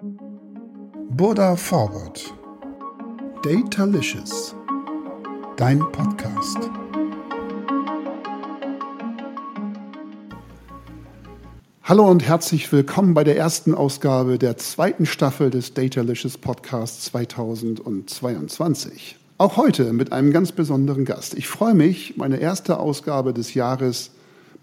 Buddha 0.00 1.56
Forward. 1.56 2.32
Datalicious. 3.42 4.54
Dein 5.56 5.80
Podcast. 5.80 6.70
Hallo 11.82 12.08
und 12.08 12.24
herzlich 12.24 12.70
willkommen 12.70 13.14
bei 13.14 13.24
der 13.24 13.36
ersten 13.36 13.74
Ausgabe 13.74 14.38
der 14.38 14.56
zweiten 14.56 15.04
Staffel 15.04 15.50
des 15.50 15.74
Datalicious 15.74 16.38
Podcasts 16.38 17.06
2022. 17.06 19.16
Auch 19.38 19.56
heute 19.56 19.92
mit 19.92 20.12
einem 20.12 20.32
ganz 20.32 20.52
besonderen 20.52 21.06
Gast. 21.06 21.34
Ich 21.34 21.48
freue 21.48 21.74
mich, 21.74 22.16
meine 22.16 22.36
erste 22.36 22.78
Ausgabe 22.78 23.34
des 23.34 23.54
Jahres 23.54 24.12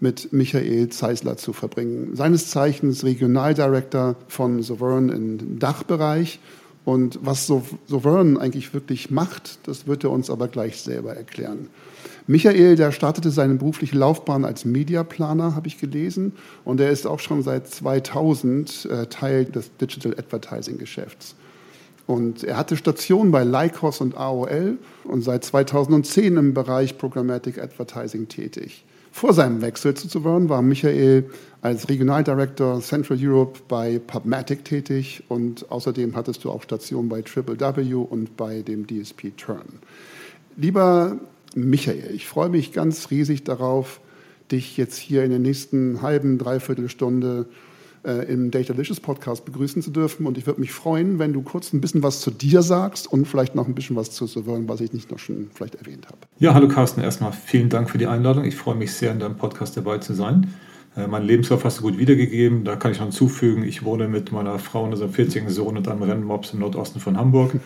mit 0.00 0.32
Michael 0.32 0.88
Zeisler 0.90 1.36
zu 1.36 1.52
verbringen. 1.52 2.14
Seines 2.14 2.50
Zeichens 2.50 3.04
Regionaldirektor 3.04 4.16
von 4.28 4.62
Sovereign 4.62 5.08
im 5.08 5.58
Dachbereich. 5.58 6.40
Und 6.84 7.18
was 7.22 7.46
Sovereign 7.46 8.38
eigentlich 8.38 8.72
wirklich 8.72 9.10
macht, 9.10 9.58
das 9.66 9.88
wird 9.88 10.04
er 10.04 10.10
uns 10.10 10.30
aber 10.30 10.46
gleich 10.46 10.80
selber 10.80 11.16
erklären. 11.16 11.68
Michael, 12.28 12.76
der 12.76 12.92
startete 12.92 13.30
seine 13.30 13.54
berufliche 13.54 13.96
Laufbahn 13.96 14.44
als 14.44 14.64
Mediaplaner, 14.64 15.56
habe 15.56 15.66
ich 15.66 15.78
gelesen. 15.78 16.32
Und 16.64 16.80
er 16.80 16.90
ist 16.90 17.06
auch 17.06 17.18
schon 17.18 17.42
seit 17.42 17.68
2000 17.68 18.84
äh, 18.84 19.06
Teil 19.06 19.46
des 19.46 19.76
Digital 19.76 20.12
Advertising 20.12 20.78
Geschäfts. 20.78 21.34
Und 22.06 22.44
er 22.44 22.56
hatte 22.56 22.76
Stationen 22.76 23.32
bei 23.32 23.42
Lycos 23.42 24.00
und 24.00 24.16
AOL 24.16 24.78
und 25.04 25.22
seit 25.22 25.44
2010 25.44 26.36
im 26.36 26.54
Bereich 26.54 26.98
Programmatic 26.98 27.58
Advertising 27.58 28.28
tätig. 28.28 28.84
Vor 29.16 29.32
seinem 29.32 29.62
Wechsel 29.62 29.94
zu 29.94 30.08
Sovereign 30.08 30.50
war 30.50 30.60
Michael 30.60 31.24
als 31.62 31.88
Regionaldirektor 31.88 32.82
Central 32.82 33.16
Europe 33.18 33.60
bei 33.66 33.98
Pubmatic 33.98 34.62
tätig 34.62 35.22
und 35.28 35.70
außerdem 35.70 36.14
hattest 36.14 36.44
du 36.44 36.50
auch 36.50 36.62
Stationen 36.62 37.08
bei 37.08 37.22
Triple 37.22 37.58
W 37.58 37.94
und 37.94 38.36
bei 38.36 38.60
dem 38.60 38.86
DSP 38.86 39.34
Turn. 39.34 39.80
Lieber 40.58 41.18
Michael, 41.54 42.10
ich 42.14 42.26
freue 42.26 42.50
mich 42.50 42.74
ganz 42.74 43.10
riesig 43.10 43.42
darauf, 43.42 44.02
dich 44.52 44.76
jetzt 44.76 44.98
hier 44.98 45.24
in 45.24 45.30
der 45.30 45.38
nächsten 45.38 46.02
halben, 46.02 46.36
dreiviertel 46.36 46.90
Stunde 46.90 47.46
äh, 48.06 48.32
im 48.32 48.50
Datalicious 48.50 49.00
Podcast 49.00 49.44
begrüßen 49.44 49.82
zu 49.82 49.90
dürfen. 49.90 50.26
Und 50.26 50.38
ich 50.38 50.46
würde 50.46 50.60
mich 50.60 50.72
freuen, 50.72 51.18
wenn 51.18 51.32
du 51.32 51.42
kurz 51.42 51.72
ein 51.72 51.80
bisschen 51.80 52.02
was 52.02 52.20
zu 52.20 52.30
dir 52.30 52.62
sagst 52.62 53.10
und 53.12 53.26
vielleicht 53.26 53.54
noch 53.54 53.66
ein 53.66 53.74
bisschen 53.74 53.96
was 53.96 54.12
zu 54.12 54.26
Sovereign, 54.26 54.68
was 54.68 54.80
ich 54.80 54.92
nicht 54.92 55.10
noch 55.10 55.18
schon 55.18 55.50
vielleicht 55.52 55.74
erwähnt 55.74 56.06
habe. 56.06 56.18
Ja, 56.38 56.54
hallo 56.54 56.68
Carsten. 56.68 57.00
Erstmal 57.00 57.32
vielen 57.32 57.68
Dank 57.68 57.90
für 57.90 57.98
die 57.98 58.06
Einladung. 58.06 58.44
Ich 58.44 58.56
freue 58.56 58.76
mich 58.76 58.92
sehr, 58.92 59.12
in 59.12 59.18
deinem 59.18 59.36
Podcast 59.36 59.76
dabei 59.76 59.98
zu 59.98 60.14
sein. 60.14 60.54
Äh, 60.96 61.08
mein 61.08 61.24
Lebenslauf 61.24 61.64
hast 61.64 61.78
du 61.78 61.82
gut 61.82 61.98
wiedergegeben. 61.98 62.64
Da 62.64 62.76
kann 62.76 62.92
ich 62.92 62.98
noch 62.98 63.06
hinzufügen, 63.06 63.64
ich 63.64 63.84
wohne 63.84 64.08
mit 64.08 64.32
meiner 64.32 64.58
Frau 64.58 64.84
und 64.84 64.92
unserem 64.92 65.12
40. 65.12 65.50
Sohn 65.50 65.76
und 65.76 65.88
einem 65.88 66.02
Rennmops 66.02 66.52
im 66.52 66.60
Nordosten 66.60 67.00
von 67.00 67.16
Hamburg. 67.16 67.52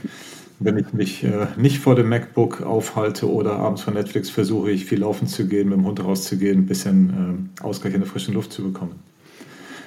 Wenn 0.63 0.77
ich 0.77 0.93
mich 0.93 1.25
äh, 1.25 1.47
nicht 1.57 1.79
vor 1.79 1.95
dem 1.95 2.11
MacBook 2.11 2.61
aufhalte 2.61 3.31
oder 3.31 3.53
abends 3.57 3.81
vor 3.81 3.95
Netflix 3.95 4.29
versuche 4.29 4.71
ich 4.71 4.85
viel 4.85 5.01
laufen 5.01 5.27
zu 5.27 5.47
gehen, 5.47 5.71
mit 5.71 5.79
dem 5.79 5.87
Hund 5.87 6.05
rauszugehen, 6.05 6.59
ein 6.59 6.67
bisschen 6.67 7.51
äh, 7.61 7.63
Ausgleich 7.63 7.95
in 7.95 8.01
der 8.01 8.09
frischen 8.09 8.35
Luft 8.35 8.53
zu 8.53 8.63
bekommen. 8.63 9.09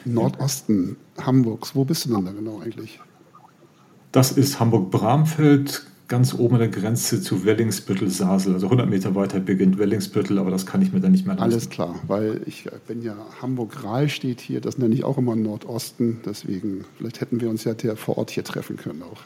Nordosten 0.05 0.97
Hamburgs. 1.19 1.75
Wo 1.75 1.85
bist 1.85 2.05
du 2.05 2.13
denn 2.13 2.25
da 2.25 2.31
genau 2.31 2.59
eigentlich? 2.61 2.99
Das 4.11 4.31
ist 4.31 4.59
Hamburg-Bramfeld, 4.59 5.85
ganz 6.07 6.33
oben 6.35 6.55
an 6.55 6.59
der 6.59 6.69
Grenze 6.69 7.21
zu 7.21 7.45
Wellingsbüttel-Sasel. 7.45 8.53
Also 8.53 8.67
100 8.67 8.87
Meter 8.87 9.15
weiter 9.15 9.39
beginnt 9.39 9.79
Wellingsbüttel, 9.79 10.37
aber 10.37 10.51
das 10.51 10.65
kann 10.65 10.81
ich 10.81 10.93
mir 10.93 10.99
dann 10.99 11.11
nicht 11.11 11.25
mehr 11.25 11.35
leisten. 11.35 11.51
Alles 11.51 11.69
klar, 11.69 11.95
weil 12.07 12.41
ich, 12.45 12.69
wenn 12.87 13.01
ja 13.01 13.15
Hamburg-Rahl 13.41 14.09
steht 14.09 14.39
hier, 14.39 14.61
das 14.61 14.77
nenne 14.77 14.93
ich 14.93 15.03
auch 15.03 15.17
immer 15.17 15.35
Nordosten. 15.35 16.19
Deswegen, 16.25 16.85
vielleicht 16.97 17.21
hätten 17.21 17.41
wir 17.41 17.49
uns 17.49 17.63
ja 17.63 17.73
vor 17.95 18.17
Ort 18.19 18.29
hier 18.29 18.43
treffen 18.43 18.77
können 18.77 19.01
auch. 19.01 19.21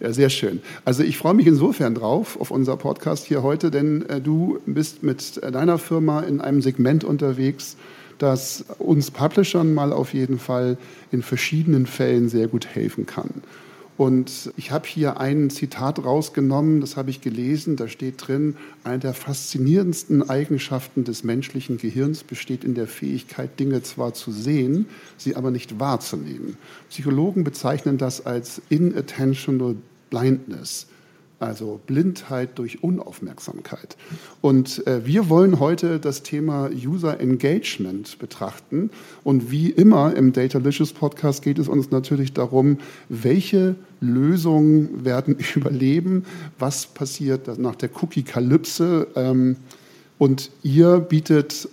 Ja, 0.00 0.12
sehr 0.12 0.30
schön. 0.30 0.60
Also 0.84 1.04
ich 1.04 1.16
freue 1.16 1.34
mich 1.34 1.46
insofern 1.46 1.94
drauf 1.94 2.40
auf 2.40 2.50
unser 2.50 2.76
Podcast 2.76 3.24
hier 3.24 3.44
heute, 3.44 3.70
denn 3.70 4.04
äh, 4.08 4.20
du 4.20 4.58
bist 4.66 5.04
mit 5.04 5.40
deiner 5.42 5.78
Firma 5.78 6.20
in 6.20 6.40
einem 6.40 6.60
Segment 6.60 7.04
unterwegs, 7.04 7.76
das 8.22 8.64
uns 8.78 9.10
Publishern 9.10 9.74
mal 9.74 9.92
auf 9.92 10.14
jeden 10.14 10.38
Fall 10.38 10.78
in 11.10 11.22
verschiedenen 11.22 11.86
Fällen 11.86 12.28
sehr 12.28 12.46
gut 12.46 12.66
helfen 12.66 13.04
kann. 13.04 13.42
Und 13.98 14.52
ich 14.56 14.70
habe 14.70 14.86
hier 14.86 15.20
ein 15.20 15.50
Zitat 15.50 16.02
rausgenommen, 16.02 16.80
das 16.80 16.96
habe 16.96 17.10
ich 17.10 17.20
gelesen, 17.20 17.76
da 17.76 17.88
steht 17.88 18.26
drin, 18.26 18.56
eine 18.84 19.00
der 19.00 19.14
faszinierendsten 19.14 20.28
Eigenschaften 20.28 21.04
des 21.04 21.24
menschlichen 21.24 21.76
Gehirns 21.76 22.24
besteht 22.24 22.64
in 22.64 22.74
der 22.74 22.86
Fähigkeit, 22.86 23.60
Dinge 23.60 23.82
zwar 23.82 24.14
zu 24.14 24.32
sehen, 24.32 24.86
sie 25.18 25.36
aber 25.36 25.50
nicht 25.50 25.78
wahrzunehmen. 25.78 26.56
Psychologen 26.88 27.44
bezeichnen 27.44 27.98
das 27.98 28.24
als 28.24 28.62
inattentional 28.70 29.76
blindness 30.10 30.86
also 31.42 31.80
Blindheit 31.86 32.58
durch 32.58 32.82
Unaufmerksamkeit. 32.82 33.96
Und 34.40 34.86
äh, 34.86 35.04
wir 35.04 35.28
wollen 35.28 35.58
heute 35.58 35.98
das 35.98 36.22
Thema 36.22 36.70
User 36.70 37.20
Engagement 37.20 38.18
betrachten. 38.18 38.90
Und 39.24 39.50
wie 39.50 39.70
immer 39.70 40.14
im 40.14 40.32
Datalicious 40.32 40.92
Podcast 40.92 41.42
geht 41.42 41.58
es 41.58 41.68
uns 41.68 41.90
natürlich 41.90 42.32
darum, 42.32 42.78
welche 43.08 43.74
Lösungen 44.00 45.04
werden 45.04 45.36
überleben, 45.54 46.24
was 46.58 46.86
passiert 46.86 47.58
nach 47.58 47.74
der 47.74 47.90
Cookie-Kalypse. 48.00 49.08
Ähm, 49.16 49.56
und 50.18 50.50
ihr 50.62 51.00
bietet 51.00 51.68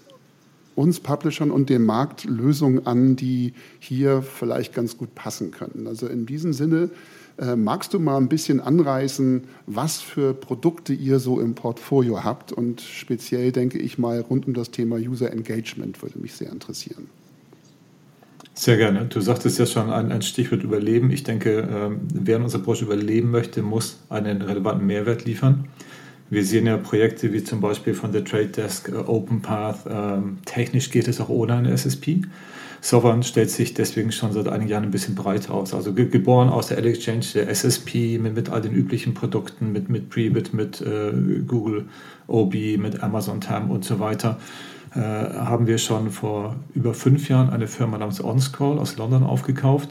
uns 0.75 0.99
Publishern 0.99 1.51
und 1.51 1.69
dem 1.69 1.85
Markt 1.85 2.23
Lösungen 2.23 2.87
an, 2.87 3.15
die 3.15 3.53
hier 3.79 4.21
vielleicht 4.21 4.73
ganz 4.73 4.97
gut 4.97 5.13
passen 5.13 5.51
können. 5.51 5.85
Also 5.87 6.07
in 6.07 6.25
diesem 6.25 6.53
Sinne 6.53 6.89
äh, 7.39 7.55
magst 7.55 7.93
du 7.93 7.99
mal 7.99 8.17
ein 8.17 8.29
bisschen 8.29 8.59
anreißen, 8.59 9.43
was 9.65 10.01
für 10.01 10.33
Produkte 10.33 10.93
ihr 10.93 11.19
so 11.19 11.39
im 11.39 11.55
Portfolio 11.55 12.23
habt? 12.23 12.51
Und 12.51 12.81
speziell 12.81 13.51
denke 13.51 13.77
ich 13.79 13.97
mal 13.97 14.19
rund 14.21 14.47
um 14.47 14.53
das 14.53 14.71
Thema 14.71 14.97
User 14.97 15.31
Engagement 15.31 16.01
würde 16.01 16.19
mich 16.19 16.33
sehr 16.33 16.51
interessieren. 16.51 17.07
Sehr 18.53 18.75
gerne. 18.75 19.05
Du 19.05 19.21
sagtest 19.21 19.57
ja 19.57 19.65
schon 19.65 19.89
ein, 19.89 20.11
ein 20.11 20.21
Stichwort 20.21 20.63
Überleben. 20.63 21.11
Ich 21.11 21.23
denke, 21.23 21.67
ähm, 21.71 22.01
wer 22.13 22.37
in 22.37 22.43
unserer 22.43 22.61
Branche 22.61 22.83
überleben 22.83 23.31
möchte, 23.31 23.61
muss 23.61 23.99
einen 24.09 24.41
relevanten 24.41 24.85
Mehrwert 24.85 25.23
liefern. 25.23 25.69
Wir 26.29 26.43
sehen 26.43 26.65
ja 26.65 26.75
Projekte 26.75 27.31
wie 27.31 27.43
zum 27.43 27.61
Beispiel 27.61 27.93
von 27.93 28.11
der 28.11 28.25
Trade 28.25 28.47
Desk, 28.47 28.89
äh, 28.89 28.95
OpenPath. 28.95 29.85
Ähm, 29.89 30.39
technisch 30.43 30.91
geht 30.91 31.07
es 31.07 31.21
auch 31.21 31.29
ohne 31.29 31.53
eine 31.53 31.71
SSP. 31.71 32.23
Sovereign 32.81 33.23
stellt 33.23 33.51
sich 33.51 33.73
deswegen 33.73 34.11
schon 34.11 34.31
seit 34.31 34.47
einigen 34.47 34.69
Jahren 34.69 34.83
ein 34.83 34.91
bisschen 34.91 35.15
breiter 35.15 35.53
aus. 35.53 35.73
Also 35.73 35.93
ge 35.93 36.07
geboren 36.07 36.49
aus 36.49 36.67
der 36.67 36.77
L-Exchange, 36.77 37.25
der 37.33 37.49
SSP, 37.49 38.17
mit, 38.19 38.35
mit, 38.35 38.49
all 38.49 38.61
den 38.61 38.73
üblichen 38.73 39.13
Produkten, 39.13 39.71
mit, 39.71 39.89
mit 39.89 40.09
Prebit, 40.09 40.53
mit 40.53 40.81
äh, 40.81 41.11
Google 41.45 41.85
OB, 42.27 42.53
mit 42.77 43.03
Amazon 43.03 43.41
TAM 43.41 43.69
und 43.69 43.83
so 43.83 43.99
weiter, 43.99 44.39
äh, 44.95 44.99
haben 44.99 45.67
wir 45.67 45.77
schon 45.77 46.09
vor 46.09 46.55
über 46.73 46.93
fünf 46.93 47.29
Jahren 47.29 47.49
eine 47.49 47.67
Firma 47.67 47.97
namens 47.97 48.23
OnScroll 48.23 48.79
aus 48.79 48.97
London 48.97 49.23
aufgekauft, 49.23 49.89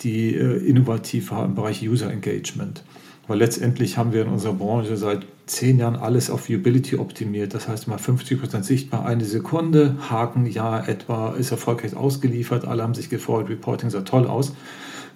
die 0.00 0.34
äh, 0.34 0.56
innovativ 0.66 1.30
war 1.32 1.44
im 1.44 1.54
Bereich 1.54 1.86
User 1.86 2.10
Engagement. 2.10 2.82
Weil 3.30 3.38
letztendlich 3.38 3.96
haben 3.96 4.12
wir 4.12 4.22
in 4.22 4.28
unserer 4.28 4.54
Branche 4.54 4.96
seit 4.96 5.24
zehn 5.46 5.78
Jahren 5.78 5.94
alles 5.94 6.30
auf 6.30 6.48
Viewability 6.48 6.96
optimiert. 6.96 7.54
Das 7.54 7.68
heißt 7.68 7.86
mal 7.86 7.96
50% 7.96 8.64
sichtbar, 8.64 9.06
eine 9.06 9.24
Sekunde, 9.24 9.94
Haken, 10.10 10.46
ja, 10.46 10.84
etwa 10.84 11.30
ist 11.34 11.52
erfolgreich 11.52 11.94
ausgeliefert, 11.94 12.64
alle 12.64 12.82
haben 12.82 12.94
sich 12.94 13.08
gefreut, 13.08 13.48
Reporting 13.48 13.88
sah 13.88 14.00
toll 14.00 14.26
aus. 14.26 14.52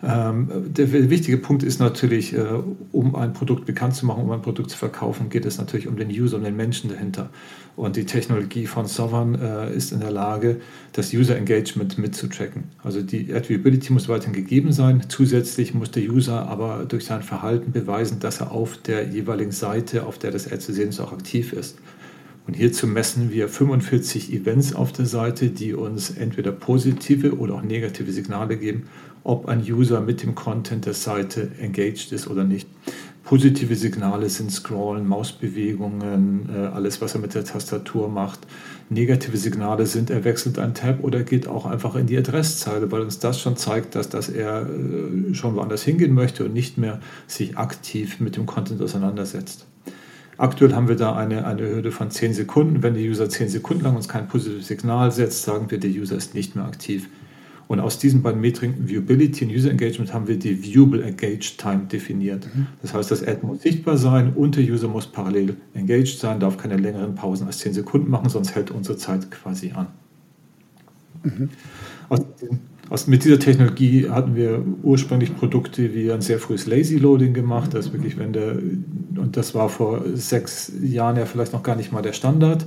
Ähm, 0.03 0.49
der 0.67 0.93
wichtige 1.11 1.39
Punkt 1.39 1.63
ist 1.63 1.81
natürlich, 1.81 2.35
äh, 2.35 2.45
um 2.93 3.15
ein 3.15 3.33
Produkt 3.33 3.65
bekannt 3.67 3.95
zu 3.95 4.07
machen, 4.07 4.25
um 4.25 4.31
ein 4.31 4.43
Produkt 4.43 4.71
zu 4.71 4.77
verkaufen, 4.77 5.31
geht 5.31 5.45
es 5.45 5.59
natürlich 5.59 5.89
um 5.89 5.97
den 5.97 6.11
User, 6.11 6.37
um 6.37 6.45
den 6.45 6.57
Menschen 6.57 6.91
dahinter. 6.91 7.31
Und 7.77 7.97
die 7.97 8.05
Technologie 8.05 8.67
von 8.67 8.87
Sovereign 8.87 9.35
äh, 9.35 9.75
ist 9.75 9.93
in 9.93 10.01
der 10.01 10.11
Lage, 10.11 10.61
das 10.93 11.13
User 11.13 11.37
Engagement 11.37 11.99
mitzutracken. 11.99 12.65
Also 12.83 13.03
die 13.03 13.35
Adviewability 13.35 13.93
muss 13.93 14.09
weiterhin 14.09 14.35
gegeben 14.35 14.73
sein. 14.73 15.03
Zusätzlich 15.09 15.75
muss 15.75 15.91
der 15.91 16.05
User 16.05 16.47
aber 16.47 16.85
durch 16.87 17.05
sein 17.05 17.23
Verhalten 17.23 17.73
beweisen, 17.73 18.21
dass 18.21 18.41
er 18.41 18.53
auf 18.53 18.77
der 18.79 19.09
jeweiligen 19.09 19.53
Seite, 19.53 20.07
auf 20.07 20.19
der 20.19 20.31
das 20.31 20.47
Ad 20.47 20.59
zu 20.59 20.73
sehen 20.73 20.91
ist, 20.91 21.01
auch 21.01 21.13
aktiv 21.13 21.53
ist. 21.53 21.79
Und 22.47 22.55
hierzu 22.55 22.87
messen 22.87 23.33
wir 23.33 23.49
45 23.49 24.33
Events 24.33 24.75
auf 24.75 24.93
der 24.93 25.07
Seite, 25.07 25.49
die 25.49 25.73
uns 25.73 26.11
entweder 26.11 26.53
positive 26.53 27.39
oder 27.39 27.55
auch 27.55 27.63
negative 27.63 28.13
Signale 28.13 28.59
geben, 28.59 28.85
ob 29.23 29.49
ein 29.49 29.61
User 29.61 30.01
mit 30.03 30.23
dem 30.23 30.35
Content 30.35 30.85
der 30.85 30.93
Seite 30.93 31.51
engaged 31.59 32.13
ist 32.13 32.29
oder 32.29 32.45
nicht. 32.45 32.69
Positive 33.25 33.75
Signale 33.75 34.29
sind 34.29 34.53
Scrollen, 34.53 35.09
Mausbewegungen, 35.09 36.51
äh, 36.55 36.67
alles, 36.67 37.01
was 37.01 37.15
er 37.15 37.21
mit 37.23 37.35
der 37.35 37.45
Tastatur 37.45 38.11
macht. 38.11 38.41
Negative 38.91 39.39
Signale 39.39 39.87
sind, 39.87 40.11
er 40.11 40.25
wechselt 40.25 40.59
ein 40.59 40.75
Tab 40.75 41.03
oder 41.03 41.23
geht 41.23 41.49
auch 41.49 41.65
einfach 41.65 41.95
in 41.95 42.07
die 42.07 42.19
Adresszeile, 42.19 42.93
weil 42.93 43.01
uns 43.01 43.19
das 43.19 43.41
schon 43.41 43.57
zeigt, 43.57 43.95
dass, 43.95 44.11
dass 44.11 44.29
er 44.29 44.69
äh, 44.69 45.33
schon 45.35 45.57
woanders 45.57 45.83
hingehen 45.83 46.13
möchte 46.13 46.45
und 46.45 46.53
nicht 46.53 46.77
mehr 46.77 47.01
sich 47.27 47.57
aktiv 47.57 48.21
mit 48.21 48.37
dem 48.37 48.45
Content 48.45 48.83
auseinandersetzt. 48.83 49.65
Aktuell 50.37 50.75
haben 50.75 50.89
wir 50.89 50.97
da 50.97 51.15
eine, 51.15 51.47
eine 51.47 51.63
Hürde 51.63 51.93
von 51.93 52.11
10 52.11 52.35
Sekunden. 52.35 52.83
Wenn 52.83 52.95
der 52.95 53.03
User 53.03 53.29
10 53.29 53.49
Sekunden 53.49 53.85
lang 53.85 53.97
uns 53.97 54.09
kein 54.09 54.29
positives 54.29 54.67
Signal 54.67 55.13
setzt, 55.13 55.43
sagen 55.43 55.71
wir, 55.71 55.79
der 55.79 55.91
User 55.91 56.17
ist 56.17 56.35
nicht 56.35 56.57
mehr 56.57 56.65
aktiv. 56.65 57.09
Und 57.67 57.81
aus 57.81 57.99
diesen 57.99 58.23
beiden 58.23 58.41
Metriken 58.41 58.89
Viewability 58.89 59.47
und 59.47 59.51
User 59.51 59.71
Engagement 59.71 60.13
haben 60.13 60.29
wir 60.29 60.39
die 60.39 60.63
Viewable 60.63 61.03
Engaged 61.03 61.59
Time 61.59 61.87
definiert. 61.91 62.47
Mhm. 62.55 62.67
Das 62.83 62.93
heißt, 62.93 63.11
das 63.11 63.27
Ad 63.27 63.39
muss 63.43 63.63
sichtbar 63.63 63.97
sein 63.97 64.35
und 64.35 64.57
der 64.57 64.65
User 64.65 64.87
muss 64.89 65.07
parallel 65.07 65.57
engaged 65.73 66.19
sein, 66.19 66.41
darf 66.41 66.59
keine 66.59 66.77
längeren 66.77 67.15
Pausen 67.15 67.47
als 67.47 67.59
10 67.59 67.73
Sekunden 67.73 68.11
machen, 68.11 68.29
sonst 68.29 68.55
hält 68.55 68.71
unsere 68.71 68.99
Zeit 68.99 69.31
quasi 69.31 69.73
an. 69.73 69.87
Mhm. 71.23 71.49
Aus, 72.11 72.21
aus, 72.91 73.07
mit 73.07 73.25
dieser 73.25 73.39
Technologie 73.39 74.11
hatten 74.11 74.35
wir 74.35 74.63
ursprünglich 74.83 75.35
Produkte 75.37 75.95
wie 75.95 76.13
ein 76.13 76.21
sehr 76.21 76.39
frühes 76.39 76.67
Lazy 76.67 76.97
Loading 76.97 77.33
gemacht, 77.33 77.73
das 77.75 77.93
wirklich, 77.93 78.19
wenn 78.19 78.33
der, 78.33 78.59
und 79.17 79.37
das 79.37 79.55
war 79.55 79.69
vor 79.69 80.03
sechs 80.15 80.73
Jahren 80.83 81.17
ja 81.17 81.27
vielleicht 81.27 81.53
noch 81.53 81.63
gar 81.63 81.77
nicht 81.77 81.93
mal 81.93 82.03
der 82.03 82.13
Standard, 82.13 82.67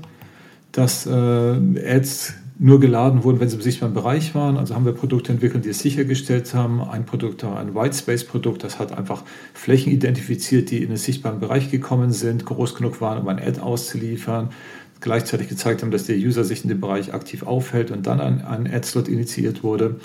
dass 0.71 1.05
äh, 1.05 1.11
Ads 1.11 2.33
nur 2.59 2.79
geladen 2.79 3.23
wurden, 3.23 3.39
wenn 3.39 3.49
sie 3.49 3.55
im 3.55 3.61
sichtbaren 3.61 3.93
Bereich 3.93 4.33
waren. 4.33 4.57
Also 4.57 4.73
haben 4.73 4.85
wir 4.85 4.93
Produkte 4.93 5.31
entwickelt, 5.31 5.65
die 5.65 5.69
es 5.69 5.79
sichergestellt 5.79 6.53
haben. 6.53 6.81
Ein 6.81 7.05
Produkt 7.05 7.43
war 7.43 7.59
ein 7.59 7.75
Whitespace-Produkt, 7.75 8.63
das 8.63 8.79
hat 8.79 8.97
einfach 8.97 9.23
Flächen 9.53 9.91
identifiziert, 9.91 10.71
die 10.71 10.81
in 10.81 10.89
den 10.89 10.97
sichtbaren 10.97 11.39
Bereich 11.39 11.69
gekommen 11.69 12.11
sind, 12.11 12.45
groß 12.45 12.75
genug 12.75 12.99
waren, 12.99 13.19
um 13.19 13.27
ein 13.27 13.39
Ad 13.39 13.59
auszuliefern, 13.59 14.49
gleichzeitig 15.01 15.49
gezeigt 15.49 15.81
haben, 15.81 15.91
dass 15.91 16.05
der 16.05 16.17
User 16.17 16.43
sich 16.43 16.63
in 16.63 16.69
dem 16.69 16.81
Bereich 16.81 17.13
aktiv 17.13 17.43
aufhält 17.43 17.91
und 17.91 18.07
dann 18.07 18.19
ein, 18.19 18.43
ein 18.43 18.67
Ad-Slot 18.67 19.07
initiiert 19.07 19.63
wurde. 19.63 19.95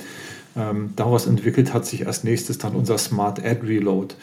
Ähm, 0.56 0.90
daraus 0.96 1.26
entwickelt 1.26 1.72
hat 1.72 1.86
sich 1.86 2.06
als 2.06 2.24
nächstes 2.24 2.58
dann 2.58 2.74
unser 2.74 2.98
Smart 2.98 3.44
Ad 3.44 3.60
Reload, 3.66 4.14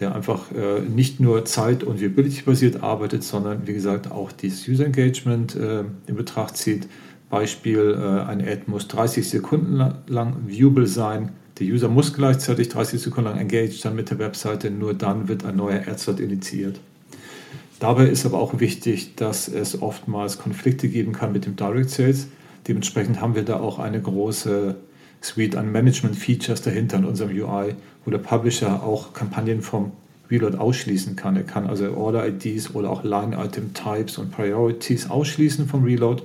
der 0.00 0.14
einfach 0.14 0.50
äh, 0.52 0.80
nicht 0.80 1.20
nur 1.20 1.44
Zeit- 1.44 1.84
und 1.84 2.00
Viewability-basiert 2.00 2.82
arbeitet, 2.82 3.22
sondern 3.22 3.66
wie 3.66 3.74
gesagt 3.74 4.10
auch 4.10 4.32
dieses 4.32 4.66
User 4.68 4.86
Engagement 4.86 5.54
äh, 5.54 5.84
in 6.06 6.16
Betracht 6.16 6.56
zieht 6.56 6.88
Beispiel, 7.30 7.96
äh, 7.98 8.28
ein 8.28 8.40
Ad 8.40 8.62
muss 8.66 8.88
30 8.88 9.28
Sekunden 9.28 9.82
lang 10.06 10.36
viewable 10.46 10.86
sein. 10.86 11.32
Der 11.58 11.66
User 11.66 11.88
muss 11.88 12.12
gleichzeitig 12.12 12.68
30 12.68 13.00
Sekunden 13.00 13.30
lang 13.30 13.38
engaged 13.38 13.80
sein 13.80 13.96
mit 13.96 14.10
der 14.10 14.18
Webseite, 14.18 14.70
nur 14.70 14.94
dann 14.94 15.28
wird 15.28 15.44
ein 15.44 15.56
neuer 15.56 15.80
Ad-Slot 15.88 16.20
initiiert. 16.20 16.78
Dabei 17.78 18.06
ist 18.06 18.24
aber 18.24 18.38
auch 18.38 18.58
wichtig, 18.58 19.16
dass 19.16 19.48
es 19.48 19.82
oftmals 19.82 20.38
Konflikte 20.38 20.88
geben 20.88 21.12
kann 21.12 21.32
mit 21.32 21.44
dem 21.44 21.56
Direct 21.56 21.90
Sales. 21.90 22.28
Dementsprechend 22.66 23.20
haben 23.20 23.34
wir 23.34 23.44
da 23.44 23.60
auch 23.60 23.78
eine 23.78 24.00
große 24.00 24.76
Suite 25.22 25.56
an 25.56 25.70
Management-Features 25.72 26.62
dahinter 26.62 26.96
in 26.96 27.04
unserem 27.04 27.30
UI, 27.30 27.74
wo 28.04 28.10
der 28.10 28.18
Publisher 28.18 28.82
auch 28.82 29.12
Kampagnen 29.12 29.60
vom 29.60 29.92
Reload 30.30 30.56
ausschließen 30.56 31.16
kann. 31.16 31.36
Er 31.36 31.44
kann 31.44 31.66
also 31.66 31.94
Order-IDs 31.94 32.74
oder 32.74 32.90
auch 32.90 33.04
Line-Item-Types 33.04 34.18
und 34.18 34.32
Priorities 34.32 35.10
ausschließen 35.10 35.68
vom 35.68 35.84
Reload 35.84 36.22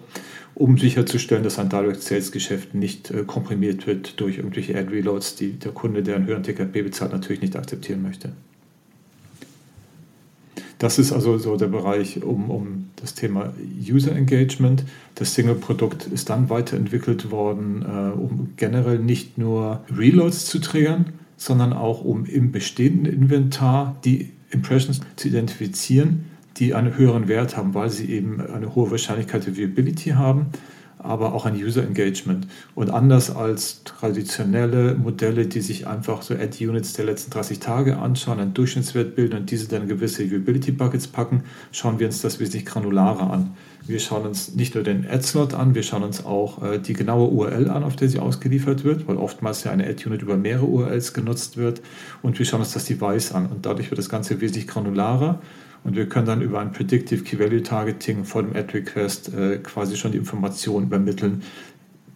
um 0.55 0.77
sicherzustellen, 0.77 1.43
dass 1.43 1.59
ein 1.59 1.69
Direct 1.69 2.01
Sales 2.01 2.31
Geschäft 2.31 2.75
nicht 2.75 3.09
äh, 3.11 3.23
komprimiert 3.23 3.87
wird 3.87 4.19
durch 4.19 4.37
irgendwelche 4.37 4.77
Ad 4.77 4.89
Reloads, 4.89 5.35
die 5.35 5.53
der 5.53 5.71
Kunde, 5.71 6.03
der 6.03 6.15
einen 6.15 6.27
höheren 6.27 6.43
TKP 6.43 6.81
bezahlt, 6.81 7.13
natürlich 7.13 7.41
nicht 7.41 7.55
akzeptieren 7.55 8.01
möchte. 8.01 8.33
Das 10.81 10.97
ist 10.97 11.11
also 11.11 11.37
so 11.37 11.57
der 11.57 11.67
Bereich 11.67 12.23
um, 12.23 12.49
um 12.49 12.89
das 12.95 13.13
Thema 13.13 13.53
User 13.87 14.15
Engagement. 14.15 14.83
Das 15.13 15.35
Single-Produkt 15.35 16.07
ist 16.07 16.31
dann 16.31 16.49
weiterentwickelt 16.49 17.29
worden, 17.29 17.83
äh, 17.83 18.19
um 18.19 18.53
generell 18.57 18.97
nicht 18.97 19.37
nur 19.37 19.81
Reloads 19.95 20.47
zu 20.47 20.57
triggern, 20.57 21.13
sondern 21.37 21.71
auch 21.71 22.03
um 22.03 22.25
im 22.25 22.51
bestehenden 22.51 23.05
Inventar 23.13 23.95
die 24.03 24.31
Impressions 24.49 25.01
zu 25.17 25.27
identifizieren, 25.27 26.25
die 26.57 26.73
einen 26.73 26.97
höheren 26.97 27.27
Wert 27.27 27.57
haben, 27.57 27.75
weil 27.75 27.91
sie 27.91 28.07
eben 28.07 28.41
eine 28.41 28.73
hohe 28.73 28.89
Wahrscheinlichkeit 28.89 29.45
der 29.45 29.57
Viability 29.57 30.09
haben, 30.11 30.47
aber 31.03 31.33
auch 31.33 31.45
ein 31.45 31.55
User 31.55 31.83
Engagement. 31.83 32.47
Und 32.75 32.89
anders 32.89 33.35
als 33.35 33.83
traditionelle 33.83 34.95
Modelle, 34.95 35.47
die 35.47 35.61
sich 35.61 35.87
einfach 35.87 36.21
so 36.21 36.33
Ad-Units 36.33 36.93
der 36.93 37.05
letzten 37.05 37.31
30 37.31 37.59
Tage 37.59 37.97
anschauen, 37.97 38.39
einen 38.39 38.53
Durchschnittswert 38.53 39.15
bilden 39.15 39.37
und 39.37 39.51
diese 39.51 39.67
dann 39.67 39.87
gewisse 39.87 40.29
Viability 40.29 40.71
Buckets 40.71 41.07
packen, 41.07 41.43
schauen 41.71 41.99
wir 41.99 42.07
uns 42.07 42.21
das 42.21 42.39
wesentlich 42.39 42.65
granularer 42.65 43.31
an. 43.31 43.55
Wir 43.87 43.99
schauen 43.99 44.27
uns 44.27 44.53
nicht 44.55 44.75
nur 44.75 44.83
den 44.83 45.07
Ad-Slot 45.09 45.55
an, 45.55 45.73
wir 45.73 45.83
schauen 45.83 46.03
uns 46.03 46.23
auch 46.23 46.61
äh, 46.63 46.77
die 46.77 46.93
genaue 46.93 47.29
URL 47.29 47.69
an, 47.69 47.83
auf 47.83 47.95
der 47.95 48.09
sie 48.09 48.19
ausgeliefert 48.19 48.83
wird, 48.83 49.07
weil 49.07 49.17
oftmals 49.17 49.63
ja 49.63 49.71
eine 49.71 49.87
Ad-Unit 49.87 50.21
über 50.21 50.37
mehrere 50.37 50.65
URLs 50.65 51.13
genutzt 51.13 51.57
wird. 51.57 51.81
Und 52.21 52.37
wir 52.37 52.45
schauen 52.45 52.59
uns 52.59 52.73
das 52.73 52.85
Device 52.85 53.31
an. 53.31 53.47
Und 53.47 53.65
dadurch 53.65 53.89
wird 53.89 53.97
das 53.97 54.09
Ganze 54.09 54.39
wesentlich 54.39 54.67
granularer 54.67 55.41
und 55.83 55.95
wir 55.95 56.07
können 56.07 56.25
dann 56.25 56.41
über 56.41 56.59
ein 56.59 56.71
Predictive 56.71 57.23
Key 57.23 57.39
Value 57.39 57.63
Targeting 57.63 58.23
vor 58.23 58.43
dem 58.43 58.55
Ad 58.55 58.73
Request 58.73 59.33
äh, 59.33 59.57
quasi 59.57 59.95
schon 59.95 60.11
die 60.11 60.17
Information 60.17 60.83
übermitteln, 60.83 61.41